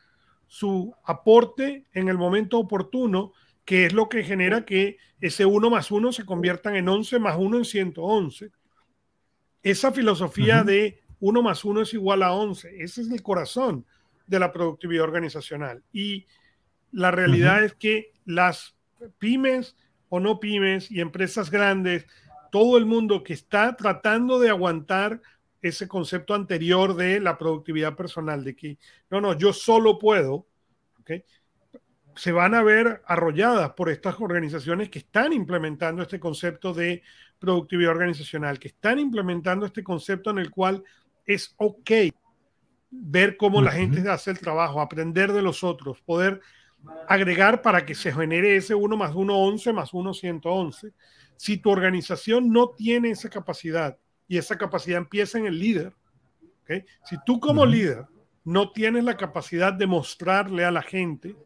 su 0.46 0.94
aporte 1.04 1.84
en 1.92 2.08
el 2.08 2.16
momento 2.16 2.58
oportuno, 2.58 3.34
que 3.66 3.84
es 3.84 3.92
lo 3.92 4.08
que 4.08 4.24
genera 4.24 4.64
que 4.64 4.96
ese 5.20 5.44
1 5.44 5.68
más 5.68 5.90
1 5.90 6.10
se 6.12 6.24
conviertan 6.24 6.76
en 6.76 6.88
11 6.88 7.18
más 7.18 7.36
1 7.38 7.58
en 7.58 7.64
111. 7.66 8.50
Esa 9.62 9.92
filosofía 9.92 10.64
de 10.64 11.02
1 11.20 11.42
más 11.42 11.66
1 11.66 11.82
es 11.82 11.92
igual 11.92 12.22
a 12.22 12.32
11, 12.32 12.82
ese 12.82 13.02
es 13.02 13.10
el 13.10 13.22
corazón 13.22 13.84
de 14.26 14.38
la 14.38 14.52
productividad 14.52 15.04
organizacional. 15.04 15.82
Y 15.92 16.24
la 16.92 17.10
realidad 17.10 17.62
es 17.62 17.74
que 17.74 18.14
las 18.24 18.74
pymes 19.18 19.76
o 20.08 20.18
no 20.18 20.40
pymes 20.40 20.90
y 20.90 21.02
empresas 21.02 21.50
grandes 21.50 22.06
todo 22.54 22.78
el 22.78 22.86
mundo 22.86 23.24
que 23.24 23.32
está 23.32 23.74
tratando 23.74 24.38
de 24.38 24.48
aguantar 24.48 25.20
ese 25.60 25.88
concepto 25.88 26.34
anterior 26.34 26.94
de 26.94 27.18
la 27.18 27.36
productividad 27.36 27.96
personal, 27.96 28.44
de 28.44 28.54
que 28.54 28.78
no, 29.10 29.20
no, 29.20 29.36
yo 29.36 29.52
solo 29.52 29.98
puedo, 29.98 30.46
se 32.14 32.30
van 32.30 32.54
a 32.54 32.62
ver 32.62 33.02
arrolladas 33.06 33.72
por 33.72 33.90
estas 33.90 34.20
organizaciones 34.20 34.88
que 34.88 35.00
están 35.00 35.32
implementando 35.32 36.00
este 36.00 36.20
concepto 36.20 36.72
de 36.72 37.02
productividad 37.40 37.90
organizacional, 37.90 38.60
que 38.60 38.68
están 38.68 39.00
implementando 39.00 39.66
este 39.66 39.82
concepto 39.82 40.30
en 40.30 40.38
el 40.38 40.52
cual 40.52 40.84
es 41.26 41.56
ok 41.56 41.90
ver 42.88 43.36
cómo 43.36 43.62
la 43.62 43.72
gente 43.72 44.08
hace 44.08 44.30
el 44.30 44.38
trabajo, 44.38 44.80
aprender 44.80 45.32
de 45.32 45.42
los 45.42 45.64
otros, 45.64 46.00
poder 46.02 46.40
agregar 47.08 47.62
para 47.62 47.84
que 47.84 47.94
se 47.94 48.12
genere 48.12 48.56
ese 48.56 48.74
1 48.74 48.96
más 48.96 49.14
1, 49.14 49.36
11 49.36 49.72
más 49.72 49.92
1, 49.92 50.14
111 50.14 50.92
si 51.36 51.58
tu 51.58 51.70
organización 51.70 52.50
no 52.50 52.70
tiene 52.70 53.10
esa 53.10 53.28
capacidad 53.28 53.98
y 54.26 54.38
esa 54.38 54.56
capacidad 54.56 54.98
empieza 54.98 55.38
en 55.38 55.46
el 55.46 55.58
líder, 55.58 55.92
si 57.04 57.16
tú 57.26 57.40
como 57.40 57.66
líder 57.66 58.06
no 58.44 58.72
tienes 58.72 59.04
la 59.04 59.16
capacidad 59.16 59.72
de 59.72 59.86
mostrarle 59.86 60.64
a 60.64 60.70
la 60.70 60.82
gente 60.82 61.36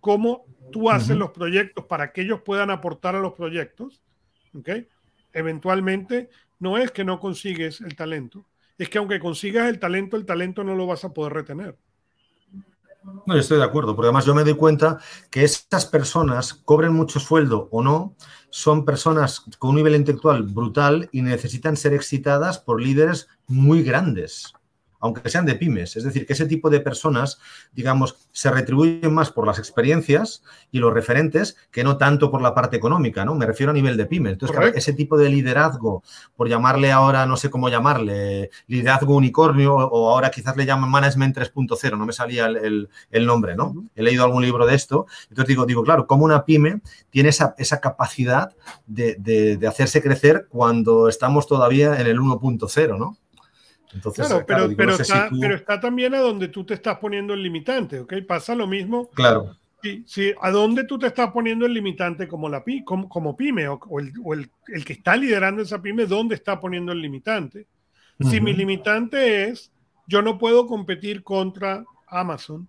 cómo 0.00 0.44
tú 0.70 0.90
haces 0.90 1.16
los 1.16 1.30
proyectos 1.30 1.86
para 1.86 2.12
que 2.12 2.22
ellos 2.22 2.42
puedan 2.44 2.70
aportar 2.70 3.16
a 3.16 3.20
los 3.20 3.32
proyectos, 3.32 4.02
eventualmente 5.32 6.28
no 6.58 6.76
es 6.76 6.90
que 6.90 7.04
no 7.04 7.20
consigues 7.20 7.80
el 7.80 7.96
talento, 7.96 8.46
es 8.76 8.88
que 8.88 8.98
aunque 8.98 9.20
consigas 9.20 9.68
el 9.68 9.78
talento, 9.78 10.16
el 10.16 10.26
talento 10.26 10.62
no 10.64 10.74
lo 10.74 10.86
vas 10.86 11.04
a 11.04 11.12
poder 11.12 11.32
retener. 11.32 11.76
No, 13.26 13.34
estoy 13.34 13.58
de 13.58 13.64
acuerdo, 13.64 13.94
porque 13.94 14.06
además 14.06 14.24
yo 14.24 14.34
me 14.34 14.44
doy 14.44 14.54
cuenta 14.54 14.98
que 15.30 15.44
esas 15.44 15.86
personas, 15.86 16.54
cobren 16.54 16.92
mucho 16.92 17.20
sueldo 17.20 17.68
o 17.70 17.82
no, 17.82 18.14
son 18.50 18.84
personas 18.84 19.44
con 19.58 19.70
un 19.70 19.76
nivel 19.76 19.94
intelectual 19.94 20.42
brutal 20.42 21.08
y 21.12 21.22
necesitan 21.22 21.76
ser 21.76 21.92
excitadas 21.92 22.58
por 22.58 22.80
líderes 22.80 23.28
muy 23.46 23.82
grandes 23.82 24.54
aunque 25.00 25.28
sean 25.28 25.46
de 25.46 25.54
pymes. 25.54 25.96
Es 25.96 26.04
decir, 26.04 26.26
que 26.26 26.32
ese 26.32 26.46
tipo 26.46 26.70
de 26.70 26.80
personas, 26.80 27.38
digamos, 27.72 28.16
se 28.32 28.50
retribuyen 28.50 29.12
más 29.12 29.30
por 29.30 29.46
las 29.46 29.58
experiencias 29.58 30.42
y 30.70 30.78
los 30.78 30.92
referentes 30.92 31.56
que 31.70 31.84
no 31.84 31.96
tanto 31.96 32.30
por 32.30 32.42
la 32.42 32.54
parte 32.54 32.76
económica, 32.76 33.24
¿no? 33.24 33.34
Me 33.34 33.46
refiero 33.46 33.70
a 33.70 33.74
nivel 33.74 33.96
de 33.96 34.06
pymes. 34.06 34.32
Entonces, 34.32 34.72
ese 34.74 34.92
tipo 34.92 35.16
de 35.16 35.28
liderazgo, 35.28 36.02
por 36.36 36.48
llamarle 36.48 36.90
ahora, 36.92 37.26
no 37.26 37.36
sé 37.36 37.50
cómo 37.50 37.68
llamarle, 37.68 38.50
liderazgo 38.66 39.14
unicornio 39.14 39.74
o 39.74 40.10
ahora 40.10 40.30
quizás 40.30 40.56
le 40.56 40.66
llaman 40.66 40.90
management 40.90 41.36
3.0, 41.36 41.96
no 41.96 42.06
me 42.06 42.12
salía 42.12 42.46
el, 42.46 42.88
nombre, 43.26 43.56
¿no? 43.56 43.74
He 43.94 44.02
leído 44.02 44.24
algún 44.24 44.42
libro 44.42 44.66
de 44.66 44.74
esto. 44.74 45.06
Entonces 45.28 45.48
digo, 45.48 45.66
digo, 45.66 45.82
claro, 45.82 46.06
como 46.06 46.24
una 46.24 46.44
pyme 46.44 46.80
tiene 47.10 47.28
esa, 47.28 47.80
capacidad 47.80 48.54
de, 48.86 49.14
de 49.14 49.66
hacerse 49.66 50.02
crecer 50.02 50.46
cuando 50.48 51.08
estamos 51.08 51.46
todavía 51.46 52.00
en 52.00 52.06
el 52.06 52.18
1.0, 52.18 52.98
¿no? 52.98 53.16
Claro, 54.14 54.44
pero, 54.46 54.68
pero, 54.76 54.92
está, 54.94 55.30
pero, 55.40 55.54
está, 55.54 55.80
también 55.80 56.14
a 56.14 56.18
donde 56.18 56.48
tú 56.48 56.64
te 56.64 56.74
estás 56.74 56.98
poniendo 56.98 57.34
el 57.34 57.42
limitante, 57.42 58.00
¿ok? 58.00 58.14
Pasa 58.26 58.54
lo 58.54 58.66
mismo 58.66 59.08
claro. 59.10 59.56
Sí, 59.82 60.02
sí, 60.06 60.34
¿a 60.40 60.50
dónde 60.50 60.84
tú 60.84 60.98
te 60.98 61.06
estás 61.06 61.30
poniendo 61.30 61.64
el 61.64 61.72
limitante 61.72 62.26
como, 62.26 62.48
la, 62.48 62.64
como, 62.84 63.08
como 63.08 63.36
pyme 63.36 63.68
o, 63.68 63.78
el, 64.00 64.12
o 64.24 64.34
el, 64.34 64.50
el, 64.66 64.84
que 64.84 64.94
está 64.94 65.16
liderando 65.16 65.62
esa 65.62 65.80
pyme, 65.80 66.06
dónde 66.06 66.34
está 66.34 66.58
poniendo 66.58 66.90
el 66.90 67.00
limitante? 67.00 67.66
Si 68.20 68.40
mi 68.40 68.52
limitante 68.52 69.44
es, 69.44 69.70
yo 70.08 70.22
no 70.22 70.38
puedo 70.38 70.66
competir 70.66 71.22
contra 71.22 71.84
Amazon, 72.08 72.66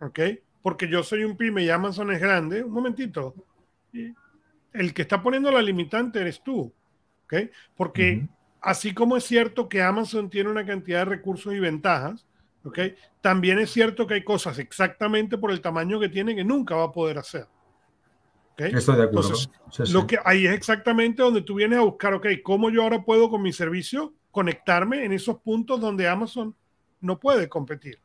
¿ok? 0.00 0.20
Porque 0.60 0.86
yo 0.88 1.02
soy 1.02 1.24
un 1.24 1.38
pyme 1.38 1.64
y 1.64 1.70
Amazon 1.70 2.12
es 2.12 2.20
grande, 2.20 2.62
un 2.62 2.72
momentito. 2.72 3.34
El 4.74 4.92
que 4.92 5.02
está 5.02 5.22
poniendo 5.22 5.50
la 5.50 5.62
limitante 5.62 6.20
eres 6.20 6.42
tú, 6.42 6.70
¿ok? 7.24 7.34
Porque 7.74 8.28
así 8.60 8.94
como 8.94 9.16
es 9.16 9.24
cierto 9.24 9.68
que 9.68 9.82
Amazon 9.82 10.30
tiene 10.30 10.50
una 10.50 10.64
cantidad 10.64 11.00
de 11.00 11.04
recursos 11.06 11.52
y 11.52 11.58
ventajas, 11.58 12.26
¿ok? 12.64 12.78
También 13.20 13.58
es 13.58 13.70
cierto 13.70 14.06
que 14.06 14.14
hay 14.14 14.24
cosas 14.24 14.58
exactamente 14.58 15.38
por 15.38 15.50
el 15.50 15.60
tamaño 15.60 16.00
que 16.00 16.08
tiene 16.08 16.34
que 16.34 16.44
nunca 16.44 16.74
va 16.74 16.84
a 16.84 16.92
poder 16.92 17.18
hacer. 17.18 17.46
¿okay? 18.52 18.72
Estoy 18.74 18.96
de 18.96 19.04
acuerdo. 19.04 19.32
Entonces, 19.64 19.90
Lo 19.90 20.06
que 20.06 20.18
ahí 20.24 20.46
es 20.46 20.52
exactamente 20.52 21.22
donde 21.22 21.42
tú 21.42 21.54
vienes 21.54 21.78
a 21.78 21.82
buscar, 21.82 22.14
ok, 22.14 22.26
¿cómo 22.42 22.70
yo 22.70 22.82
ahora 22.82 23.04
puedo 23.04 23.30
con 23.30 23.42
mi 23.42 23.52
servicio 23.52 24.14
conectarme 24.30 25.04
en 25.04 25.12
esos 25.12 25.38
puntos 25.40 25.80
donde 25.80 26.08
Amazon 26.08 26.54
no 27.00 27.18
puede 27.18 27.48
competir? 27.48 27.98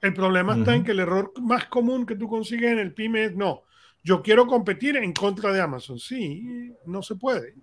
El 0.00 0.14
problema 0.14 0.56
está 0.56 0.74
en 0.74 0.82
que 0.82 0.92
el 0.92 1.00
error 1.00 1.30
más 1.42 1.66
común 1.66 2.06
que 2.06 2.16
tú 2.16 2.26
consigues 2.26 2.72
en 2.72 2.78
el 2.78 2.94
pyme 2.94 3.24
es, 3.24 3.36
no, 3.36 3.64
yo 4.02 4.22
quiero 4.22 4.46
competir 4.46 4.96
en 4.96 5.12
contra 5.12 5.52
de 5.52 5.60
Amazon. 5.60 5.98
Sí, 5.98 6.72
no 6.86 7.02
se 7.02 7.16
puede. 7.16 7.54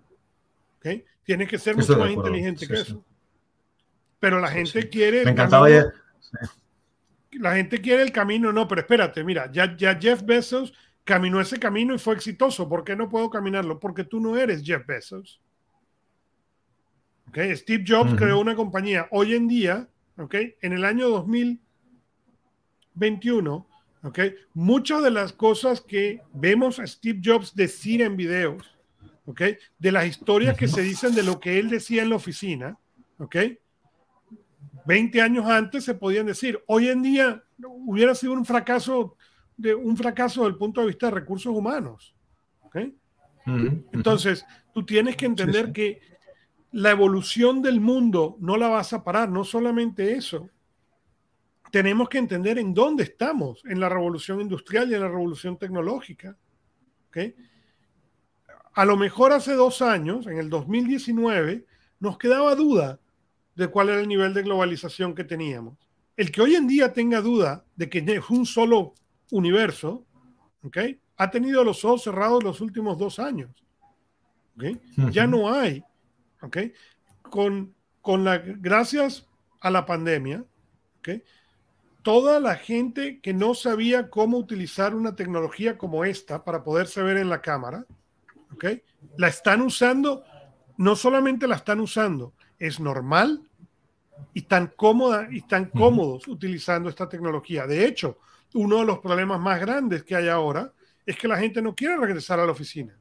¿Okay? 0.78 1.04
Tienes 1.22 1.48
que 1.48 1.58
ser 1.58 1.76
mucho 1.76 1.98
más 1.98 2.10
inteligente 2.10 2.66
que 2.66 2.74
eso. 2.74 3.04
Pero 4.18 4.40
la 4.40 4.48
gente 4.48 4.88
quiere... 4.88 5.24
Me 5.24 5.32
encantaba 5.32 5.70
ya 5.70 5.92
la 7.32 7.56
gente 7.56 7.80
quiere 7.80 8.02
el 8.02 8.12
camino, 8.12 8.52
no, 8.52 8.68
pero 8.68 8.82
espérate, 8.82 9.24
mira, 9.24 9.50
ya, 9.52 9.76
ya 9.76 9.98
Jeff 9.98 10.22
Bezos 10.22 10.72
caminó 11.04 11.40
ese 11.40 11.58
camino 11.58 11.94
y 11.94 11.98
fue 11.98 12.14
exitoso. 12.14 12.68
¿Por 12.68 12.84
qué 12.84 12.94
no 12.96 13.08
puedo 13.08 13.30
caminarlo? 13.30 13.80
Porque 13.80 14.04
tú 14.04 14.20
no 14.20 14.36
eres 14.36 14.62
Jeff 14.62 14.86
Bezos. 14.86 15.40
Okay. 17.28 17.56
Steve 17.56 17.82
Jobs 17.86 18.14
creó 18.14 18.38
una 18.40 18.56
compañía. 18.56 19.06
Hoy 19.10 19.34
en 19.34 19.48
día, 19.48 19.86
okay, 20.16 20.56
en 20.62 20.72
el 20.72 20.82
año 20.84 21.10
2021, 21.10 23.68
okay, 24.02 24.34
muchas 24.54 25.02
de 25.02 25.10
las 25.10 25.34
cosas 25.34 25.82
que 25.82 26.22
vemos 26.32 26.78
a 26.78 26.86
Steve 26.86 27.20
Jobs 27.22 27.54
decir 27.54 28.00
en 28.00 28.16
videos, 28.16 28.77
okay, 29.28 29.58
de 29.78 29.92
las 29.92 30.06
historias 30.06 30.56
que 30.56 30.68
se 30.68 30.80
dicen 30.80 31.14
de 31.14 31.22
lo 31.22 31.38
que 31.38 31.58
él 31.58 31.68
decía 31.68 32.02
en 32.02 32.08
la 32.08 32.16
oficina, 32.16 32.78
okay, 33.18 33.58
20 34.86 35.20
años 35.20 35.44
antes 35.44 35.84
se 35.84 35.94
podían 35.94 36.24
decir. 36.24 36.62
Hoy 36.66 36.88
en 36.88 37.02
día 37.02 37.44
hubiera 37.62 38.14
sido 38.14 38.32
un 38.32 38.46
fracaso, 38.46 39.16
de, 39.54 39.74
un 39.74 39.98
fracaso 39.98 40.40
desde 40.40 40.52
el 40.52 40.58
punto 40.58 40.80
de 40.80 40.86
vista 40.86 41.06
de 41.06 41.12
recursos 41.12 41.54
humanos. 41.54 42.14
Entonces, 43.92 44.46
tú 44.74 44.84
tienes 44.84 45.16
que 45.16 45.26
entender 45.26 45.72
que 45.72 46.00
la 46.72 46.90
evolución 46.90 47.60
del 47.60 47.80
mundo 47.80 48.36
no 48.40 48.56
la 48.56 48.68
vas 48.68 48.92
a 48.92 49.04
parar, 49.04 49.28
no 49.28 49.44
solamente 49.44 50.12
eso. 50.12 50.48
Tenemos 51.70 52.08
que 52.08 52.18
entender 52.18 52.58
en 52.58 52.72
dónde 52.72 53.04
estamos 53.04 53.62
en 53.66 53.80
la 53.80 53.88
revolución 53.90 54.40
industrial 54.40 54.90
y 54.90 54.94
en 54.94 55.00
la 55.00 55.08
revolución 55.08 55.58
tecnológica. 55.58 56.36
A 58.78 58.84
lo 58.84 58.96
mejor 58.96 59.32
hace 59.32 59.54
dos 59.54 59.82
años, 59.82 60.28
en 60.28 60.38
el 60.38 60.48
2019, 60.50 61.66
nos 61.98 62.16
quedaba 62.16 62.54
duda 62.54 63.00
de 63.56 63.66
cuál 63.66 63.88
era 63.88 64.00
el 64.00 64.06
nivel 64.06 64.32
de 64.32 64.44
globalización 64.44 65.16
que 65.16 65.24
teníamos. 65.24 65.76
El 66.16 66.30
que 66.30 66.42
hoy 66.42 66.54
en 66.54 66.68
día 66.68 66.92
tenga 66.92 67.20
duda 67.20 67.64
de 67.74 67.90
que 67.90 67.98
es 67.98 68.30
un 68.30 68.46
solo 68.46 68.94
universo, 69.32 70.06
¿okay? 70.62 71.00
ha 71.16 71.28
tenido 71.28 71.64
los 71.64 71.84
ojos 71.84 72.04
cerrados 72.04 72.44
los 72.44 72.60
últimos 72.60 72.96
dos 72.96 73.18
años. 73.18 73.50
¿okay? 74.54 74.80
Ya 75.10 75.26
no 75.26 75.52
hay. 75.52 75.82
¿okay? 76.40 76.72
Con, 77.22 77.74
con 78.00 78.22
la, 78.22 78.38
gracias 78.38 79.26
a 79.60 79.72
la 79.72 79.86
pandemia, 79.86 80.44
¿okay? 81.00 81.24
toda 82.02 82.38
la 82.38 82.54
gente 82.54 83.18
que 83.18 83.34
no 83.34 83.54
sabía 83.54 84.08
cómo 84.08 84.38
utilizar 84.38 84.94
una 84.94 85.16
tecnología 85.16 85.76
como 85.76 86.04
esta 86.04 86.44
para 86.44 86.62
poderse 86.62 87.02
ver 87.02 87.16
en 87.16 87.28
la 87.28 87.42
cámara, 87.42 87.84
¿okay? 88.52 88.82
la 89.16 89.28
están 89.28 89.62
usando, 89.62 90.24
no 90.76 90.96
solamente 90.96 91.46
la 91.46 91.56
están 91.56 91.80
usando, 91.80 92.34
es 92.58 92.80
normal 92.80 93.42
y 94.34 94.42
tan 94.42 94.68
cómoda 94.68 95.28
y 95.30 95.42
tan 95.42 95.66
cómodos 95.66 96.26
utilizando 96.28 96.88
esta 96.88 97.08
tecnología. 97.08 97.66
De 97.66 97.84
hecho, 97.84 98.18
uno 98.54 98.78
de 98.78 98.84
los 98.84 98.98
problemas 98.98 99.40
más 99.40 99.60
grandes 99.60 100.04
que 100.04 100.16
hay 100.16 100.28
ahora 100.28 100.72
es 101.04 101.16
que 101.16 101.28
la 101.28 101.38
gente 101.38 101.62
no 101.62 101.74
quiere 101.74 101.96
regresar 101.96 102.40
a 102.40 102.46
la 102.46 102.52
oficina. 102.52 102.98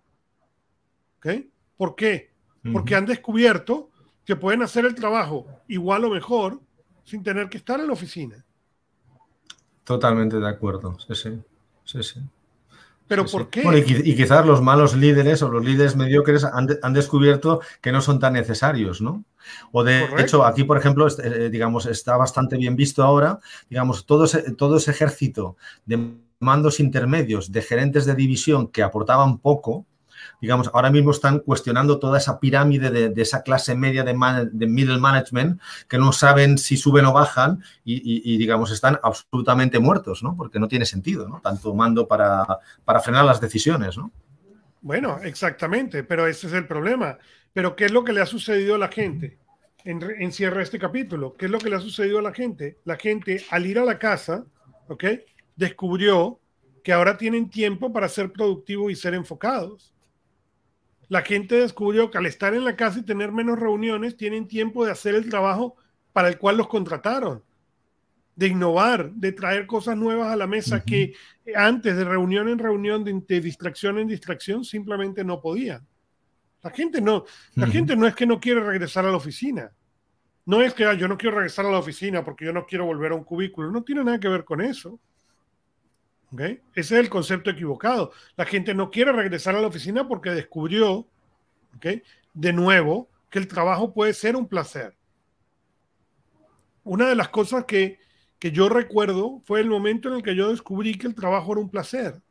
¿Ok? 1.17 1.27
¿Por 1.75 1.95
qué? 1.95 2.31
Porque 2.71 2.95
han 2.95 3.05
descubierto 3.05 3.89
que 4.25 4.35
pueden 4.35 4.61
hacer 4.61 4.85
el 4.85 4.93
trabajo 4.93 5.47
igual 5.67 6.03
o 6.05 6.09
mejor 6.09 6.59
sin 7.03 7.23
tener 7.23 7.49
que 7.49 7.57
estar 7.57 7.79
en 7.79 7.87
la 7.87 7.93
oficina. 7.93 8.45
Totalmente 9.83 10.37
de 10.37 10.47
acuerdo. 10.47 10.97
Sí, 10.99 11.15
sí. 11.15 11.41
Sí, 11.85 12.03
sí. 12.03 12.19
¿Pero 13.07 13.25
por 13.25 13.49
qué? 13.49 13.63
y, 14.03 14.15
quizás 14.15 14.45
los 14.45 14.61
malos 14.61 14.95
líderes 14.95 15.41
o 15.41 15.49
los 15.49 15.63
líderes 15.63 15.95
mediocres 15.95 16.43
han, 16.43 16.93
descubierto 16.93 17.61
que 17.81 17.91
no 17.91 18.01
son 18.01 18.19
tan 18.19 18.33
necesarios, 18.33 19.01
¿no? 19.01 19.23
O 19.71 19.83
de 19.83 20.07
hecho, 20.17 20.45
aquí, 20.45 20.65
por 20.65 20.77
ejemplo, 20.77 21.07
eh, 21.07 21.49
digamos, 21.49 21.85
está 21.85 22.17
bastante 22.17 22.57
bien 22.57 22.75
visto 22.75 23.03
ahora, 23.03 23.39
digamos, 23.69 24.05
todo 24.05 24.25
ese, 24.25 24.51
todo 24.53 24.77
ese 24.77 24.91
ejército 24.91 25.55
de 25.85 26.15
mandos 26.39 26.79
intermedios, 26.79 27.51
de 27.51 27.61
gerentes 27.61 28.05
de 28.05 28.15
división 28.15 28.67
que 28.67 28.83
aportaban 28.83 29.37
poco, 29.37 29.85
digamos, 30.41 30.69
ahora 30.73 30.89
mismo 30.89 31.11
están 31.11 31.39
cuestionando 31.39 31.99
toda 31.99 32.17
esa 32.17 32.39
pirámide 32.39 33.09
de, 33.09 33.21
esa 33.21 33.43
clase 33.43 33.75
media 33.75 34.03
de, 34.03 34.13
middle 34.67 34.99
management 34.99 35.61
que 35.87 35.97
no 35.97 36.11
saben 36.11 36.57
si 36.57 36.77
suben 36.77 37.05
o 37.05 37.13
bajan 37.13 37.63
y, 37.83 38.37
digamos, 38.37 38.71
están 38.71 38.99
absolutamente 39.03 39.79
muertos, 39.79 40.23
¿no? 40.23 40.35
Porque 40.35 40.59
no 40.59 40.67
tiene 40.67 40.85
sentido, 40.85 41.27
¿no? 41.27 41.39
Tanto 41.41 41.73
mando 41.73 42.07
para, 42.07 42.45
para 42.85 42.99
frenar 42.99 43.25
las 43.25 43.41
decisiones, 43.41 43.97
¿no? 43.97 44.11
Bueno, 44.81 45.19
exactamente, 45.23 46.03
pero 46.03 46.27
ese 46.27 46.47
es 46.47 46.53
el 46.53 46.67
problema. 46.67 47.17
Pero 47.53 47.75
¿qué 47.75 47.85
es 47.85 47.91
lo 47.91 48.03
que 48.03 48.13
le 48.13 48.21
ha 48.21 48.25
sucedido 48.25 48.75
a 48.75 48.77
la 48.77 48.89
gente? 48.89 49.37
En, 49.83 50.01
en 50.03 50.31
cierre 50.31 50.63
este 50.63 50.79
capítulo, 50.79 51.35
¿qué 51.37 51.45
es 51.45 51.51
lo 51.51 51.59
que 51.59 51.69
le 51.69 51.77
ha 51.77 51.79
sucedido 51.79 52.19
a 52.19 52.21
la 52.21 52.33
gente? 52.33 52.77
La 52.83 52.97
gente 52.97 53.43
al 53.49 53.65
ir 53.65 53.79
a 53.79 53.85
la 53.85 53.97
casa, 53.97 54.45
¿ok? 54.87 55.05
Descubrió 55.55 56.39
que 56.83 56.93
ahora 56.93 57.17
tienen 57.17 57.49
tiempo 57.49 57.91
para 57.91 58.07
ser 58.07 58.31
productivos 58.31 58.91
y 58.91 58.95
ser 58.95 59.13
enfocados 59.13 59.93
la 61.09 61.21
gente 61.21 61.55
descubrió 61.55 62.11
que 62.11 62.17
al 62.17 62.25
estar 62.25 62.53
en 62.53 62.65
la 62.65 62.75
casa 62.75 62.99
y 62.99 63.03
tener 63.03 63.31
menos 63.31 63.59
reuniones, 63.59 64.17
tienen 64.17 64.47
tiempo 64.47 64.85
de 64.85 64.91
hacer 64.91 65.15
el 65.15 65.29
trabajo 65.29 65.75
para 66.11 66.27
el 66.27 66.37
cual 66.37 66.57
los 66.57 66.67
contrataron, 66.67 67.43
de 68.35 68.47
innovar, 68.47 69.11
de 69.11 69.31
traer 69.31 69.67
cosas 69.67 69.97
nuevas 69.97 70.31
a 70.31 70.35
la 70.35 70.47
mesa 70.47 70.83
que 70.83 71.13
antes 71.55 71.95
de 71.95 72.03
reunión 72.03 72.49
en 72.49 72.59
reunión, 72.59 73.03
de, 73.03 73.41
distracción 73.41 73.99
en 73.99 74.07
distracción, 74.07 74.63
simplemente 74.63 75.23
no 75.23 75.41
podían. 75.41 75.87
La 76.61 76.71
gente 76.71 77.01
no, 77.01 77.23
la 77.55 77.67
gente 77.67 77.95
no 77.95 78.05
es 78.05 78.15
que 78.15 78.25
no 78.25 78.39
quiere 78.39 78.59
regresar 78.59 79.05
a 79.05 79.11
la 79.11 79.17
oficina. 79.17 79.71
No 80.45 80.61
es 80.61 80.73
que 80.73 80.85
ah, 80.85 80.93
yo 80.93 81.07
no 81.07 81.17
quiero 81.17 81.35
regresar 81.35 81.65
a 81.65 81.71
la 81.71 81.77
oficina 81.77 82.23
porque 82.23 82.45
yo 82.45 82.53
no 82.53 82.65
quiero 82.65 82.85
volver 82.85 83.11
a 83.11 83.15
un 83.15 83.23
cubículo. 83.23 83.71
No 83.71 83.83
tiene 83.83 84.03
nada 84.03 84.19
que 84.19 84.27
ver 84.27 84.43
con 84.43 84.61
eso. 84.61 84.99
Ese 86.31 86.61
es 86.75 86.91
el 86.91 87.09
concepto 87.09 87.49
equivocado. 87.49 88.11
La 88.35 88.45
gente 88.45 88.73
no 88.73 88.91
quiere 88.91 89.11
regresar 89.11 89.55
a 89.55 89.61
la 89.61 89.67
oficina 89.67 90.07
porque 90.07 90.31
descubrió, 90.31 91.07
de 92.33 92.53
nuevo, 92.53 93.09
que 93.29 93.39
el 93.39 93.47
trabajo 93.47 93.93
puede 93.93 94.13
ser 94.13 94.35
un 94.35 94.47
placer. 94.47 94.95
Una 96.83 97.07
de 97.07 97.15
las 97.15 97.29
cosas 97.29 97.65
que, 97.65 97.99
que 98.39 98.51
yo 98.51 98.69
recuerdo 98.69 99.41
fue 99.45 99.61
el 99.61 99.69
momento 99.69 100.09
en 100.09 100.15
el 100.15 100.23
que 100.23 100.35
yo 100.35 100.49
descubrí 100.49 100.97
que 100.97 101.07
el 101.07 101.15
trabajo 101.15 101.53
era 101.53 101.61
un 101.61 101.69
placer. 101.69 102.21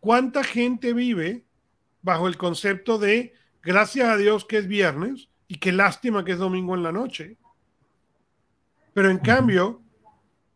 ¿Cuánta 0.00 0.44
gente 0.44 0.92
vive 0.92 1.44
bajo 2.02 2.28
el 2.28 2.36
concepto 2.36 2.98
de 2.98 3.34
gracias 3.62 4.08
a 4.08 4.16
Dios 4.16 4.44
que 4.44 4.58
es 4.58 4.68
viernes 4.68 5.28
y 5.48 5.58
qué 5.58 5.72
lástima 5.72 6.24
que 6.24 6.32
es 6.32 6.38
domingo 6.38 6.74
en 6.74 6.82
la 6.82 6.92
noche? 6.92 7.36
Pero 8.94 9.10
en 9.10 9.18
cambio, 9.18 9.82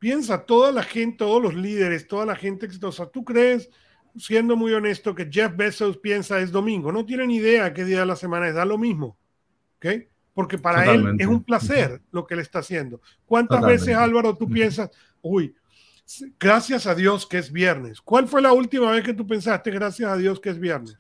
Piensa, 0.01 0.45
toda 0.47 0.73
la 0.73 0.83
gente, 0.83 1.19
todos 1.19 1.43
los 1.43 1.55
líderes, 1.55 2.09
toda 2.09 2.25
la 2.25 2.35
gente 2.35 2.65
exitosa, 2.65 3.07
¿tú 3.07 3.23
crees, 3.23 3.71
siendo 4.17 4.57
muy 4.57 4.73
honesto, 4.73 5.15
que 5.15 5.29
Jeff 5.31 5.55
Bezos 5.55 5.99
piensa 5.99 6.41
es 6.41 6.51
domingo? 6.51 6.91
No 6.91 7.05
tienen 7.05 7.31
idea 7.31 7.73
qué 7.75 7.85
día 7.85 8.01
de 8.01 8.07
la 8.07 8.17
semana 8.17 8.49
es, 8.49 8.55
da 8.55 8.65
lo 8.65 8.79
mismo. 8.79 9.19
¿Ok? 9.77 9.87
Porque 10.33 10.57
para 10.57 10.91
él 10.91 11.17
es 11.19 11.27
un 11.27 11.45
placer 11.45 12.01
lo 12.13 12.27
que 12.27 12.33
él 12.33 12.41
está 12.41 12.61
haciendo. 12.61 13.03
¿Cuántas 13.27 13.61
veces, 13.61 13.95
Álvaro, 13.95 14.35
tú 14.35 14.49
piensas, 14.49 14.91
uy, 15.21 15.55
gracias 16.39 16.87
a 16.87 16.95
Dios 16.95 17.27
que 17.27 17.37
es 17.37 17.53
viernes? 17.53 18.01
¿Cuál 18.01 18.27
fue 18.27 18.41
la 18.41 18.55
última 18.55 18.91
vez 18.91 19.05
que 19.05 19.13
tú 19.13 19.27
pensaste, 19.27 19.71
gracias 19.71 20.11
a 20.11 20.17
Dios 20.17 20.41
que 20.41 20.49
es 20.49 20.59
viernes? 20.59 20.97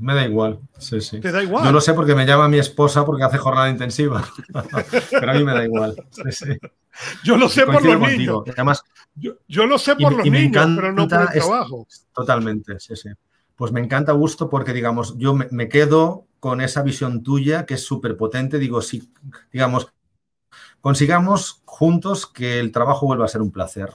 Me 0.00 0.14
da 0.14 0.24
igual. 0.24 0.60
Sí, 0.78 1.00
sí. 1.00 1.20
¿Te 1.20 1.32
da 1.32 1.42
igual? 1.42 1.64
Yo 1.64 1.72
lo 1.72 1.80
sé 1.80 1.94
porque 1.94 2.14
me 2.14 2.26
llama 2.26 2.48
mi 2.48 2.58
esposa 2.58 3.04
porque 3.04 3.24
hace 3.24 3.38
jornada 3.38 3.70
intensiva. 3.70 4.24
Pero 5.10 5.30
a 5.30 5.34
mí 5.34 5.44
me 5.44 5.52
da 5.52 5.64
igual. 5.64 5.96
Sí, 6.10 6.32
sí. 6.32 6.58
Yo 7.24 7.36
lo 7.36 7.48
sé 7.48 7.66
por 7.66 7.84
los 7.84 8.00
niños. 8.00 8.42
Además, 8.52 8.82
yo, 9.14 9.66
lo 9.66 9.78
sé 9.78 9.96
por 9.96 10.12
los 10.12 10.24
niños, 10.24 10.66
pero 10.76 10.92
no 10.92 11.08
por 11.08 11.22
el 11.22 11.28
trabajo. 11.28 11.86
totalmente, 12.12 12.78
sí, 12.78 12.96
sí. 12.96 13.08
Pues 13.56 13.72
me 13.72 13.80
encanta 13.80 14.12
gusto 14.12 14.48
porque, 14.48 14.72
digamos, 14.72 15.16
yo 15.18 15.34
me, 15.34 15.68
quedo 15.68 16.26
con 16.40 16.60
esa 16.60 16.82
visión 16.82 17.22
tuya 17.22 17.66
que 17.66 17.74
es 17.74 17.84
súper 17.84 18.16
potente. 18.16 18.58
Digo, 18.58 18.80
si, 18.80 19.12
digamos, 19.52 19.92
consigamos 20.80 21.60
juntos 21.64 22.26
que 22.26 22.58
el 22.58 22.72
trabajo 22.72 23.06
vuelva 23.06 23.26
a 23.26 23.28
ser 23.28 23.42
un 23.42 23.50
placer. 23.50 23.90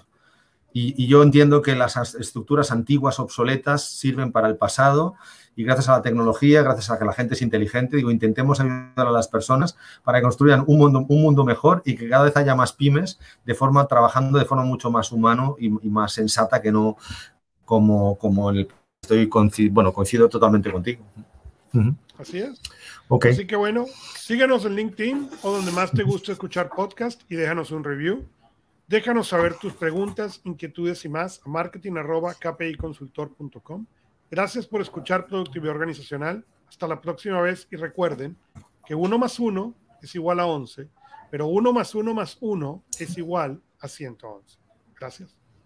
Y, 0.72 1.08
yo 1.08 1.24
entiendo 1.24 1.62
que 1.62 1.76
las 1.76 1.96
estructuras 2.16 2.72
antiguas, 2.72 3.20
obsoletas, 3.20 3.90
sirven 3.90 4.32
para 4.32 4.50
el 4.50 4.58
pasado 4.58 5.16
y 5.56 5.64
gracias 5.64 5.90
a 5.90 5.94
la 5.94 6.02
tecnología, 6.02 6.62
gracias 6.62 6.92
a 6.92 7.00
que 7.00 7.06
la 7.06 7.14
gente 7.14 7.34
es 7.34 7.42
inteligente, 7.42 7.98
digo, 7.98 8.12
intentemos 8.12 8.60
ayudar 8.60 9.08
a 9.08 9.12
las 9.12 9.28
personas 9.28 9.78
para 10.04 10.20
que 10.20 10.24
construyan 10.24 10.64
un 10.68 10.78
mundo, 10.78 11.06
un 11.08 11.22
mundo 11.22 11.46
mejor 11.46 11.82
y 11.86 11.96
que 11.96 12.10
cada 12.10 12.26
vez 12.26 12.36
haya 12.38 12.56
más 12.56 12.74
pymes 12.74 13.20
de 13.46 13.56
forma, 13.56 13.88
trabajando 13.88 14.38
de 14.38 14.46
forma 14.46 14.64
mucho 14.64 14.92
más 14.92 15.12
humano 15.12 15.56
y, 15.60 15.70
más 15.70 16.14
sensata 16.14 16.62
que 16.62 16.72
no 16.72 16.98
como, 17.64 18.18
como 18.18 18.50
el 18.50 18.68
estoy 19.02 19.30
bueno, 19.70 19.94
coincido 19.94 20.28
totalmente 20.28 20.72
contigo. 20.72 21.04
Así 22.18 22.40
es. 22.40 22.60
Así 23.22 23.46
que 23.46 23.56
bueno, 23.56 23.86
síguenos 24.18 24.66
en 24.66 24.76
LinkedIn 24.76 25.30
o 25.44 25.52
donde 25.52 25.72
más 25.72 25.92
te 25.92 26.02
guste 26.04 26.32
escuchar 26.32 26.70
podcast 26.70 27.22
y 27.30 27.36
déjanos 27.36 27.70
un 27.72 27.84
review. 27.84 28.26
Déjanos 28.88 29.28
saber 29.30 29.56
tus 29.56 29.74
preguntas, 29.74 30.42
inquietudes 30.44 31.06
y 31.06 31.10
más 31.10 31.42
a 31.46 31.50
marketing.kpiconsultor.com. 31.50 33.86
Gracias 34.32 34.66
por 34.66 34.82
escuchar 34.82 35.28
Productividad 35.28 35.76
Organizacional. 35.76 36.46
Hasta 36.68 36.88
la 36.88 37.00
próxima 37.00 37.40
vez 37.42 37.68
y 37.72 37.76
recuerden 37.76 38.38
que 38.86 38.96
1 38.96 39.18
más 39.18 39.40
1 39.40 39.74
es 40.02 40.16
igual 40.16 40.40
a 40.40 40.48
11, 40.48 40.90
pero 41.30 41.48
1 41.48 41.74
más 41.74 41.94
1 41.94 42.14
más 42.14 42.38
1 42.42 42.84
es 43.00 43.18
igual 43.18 43.62
a 43.80 43.88
111. 43.88 44.58
Gracias. 45.00 45.45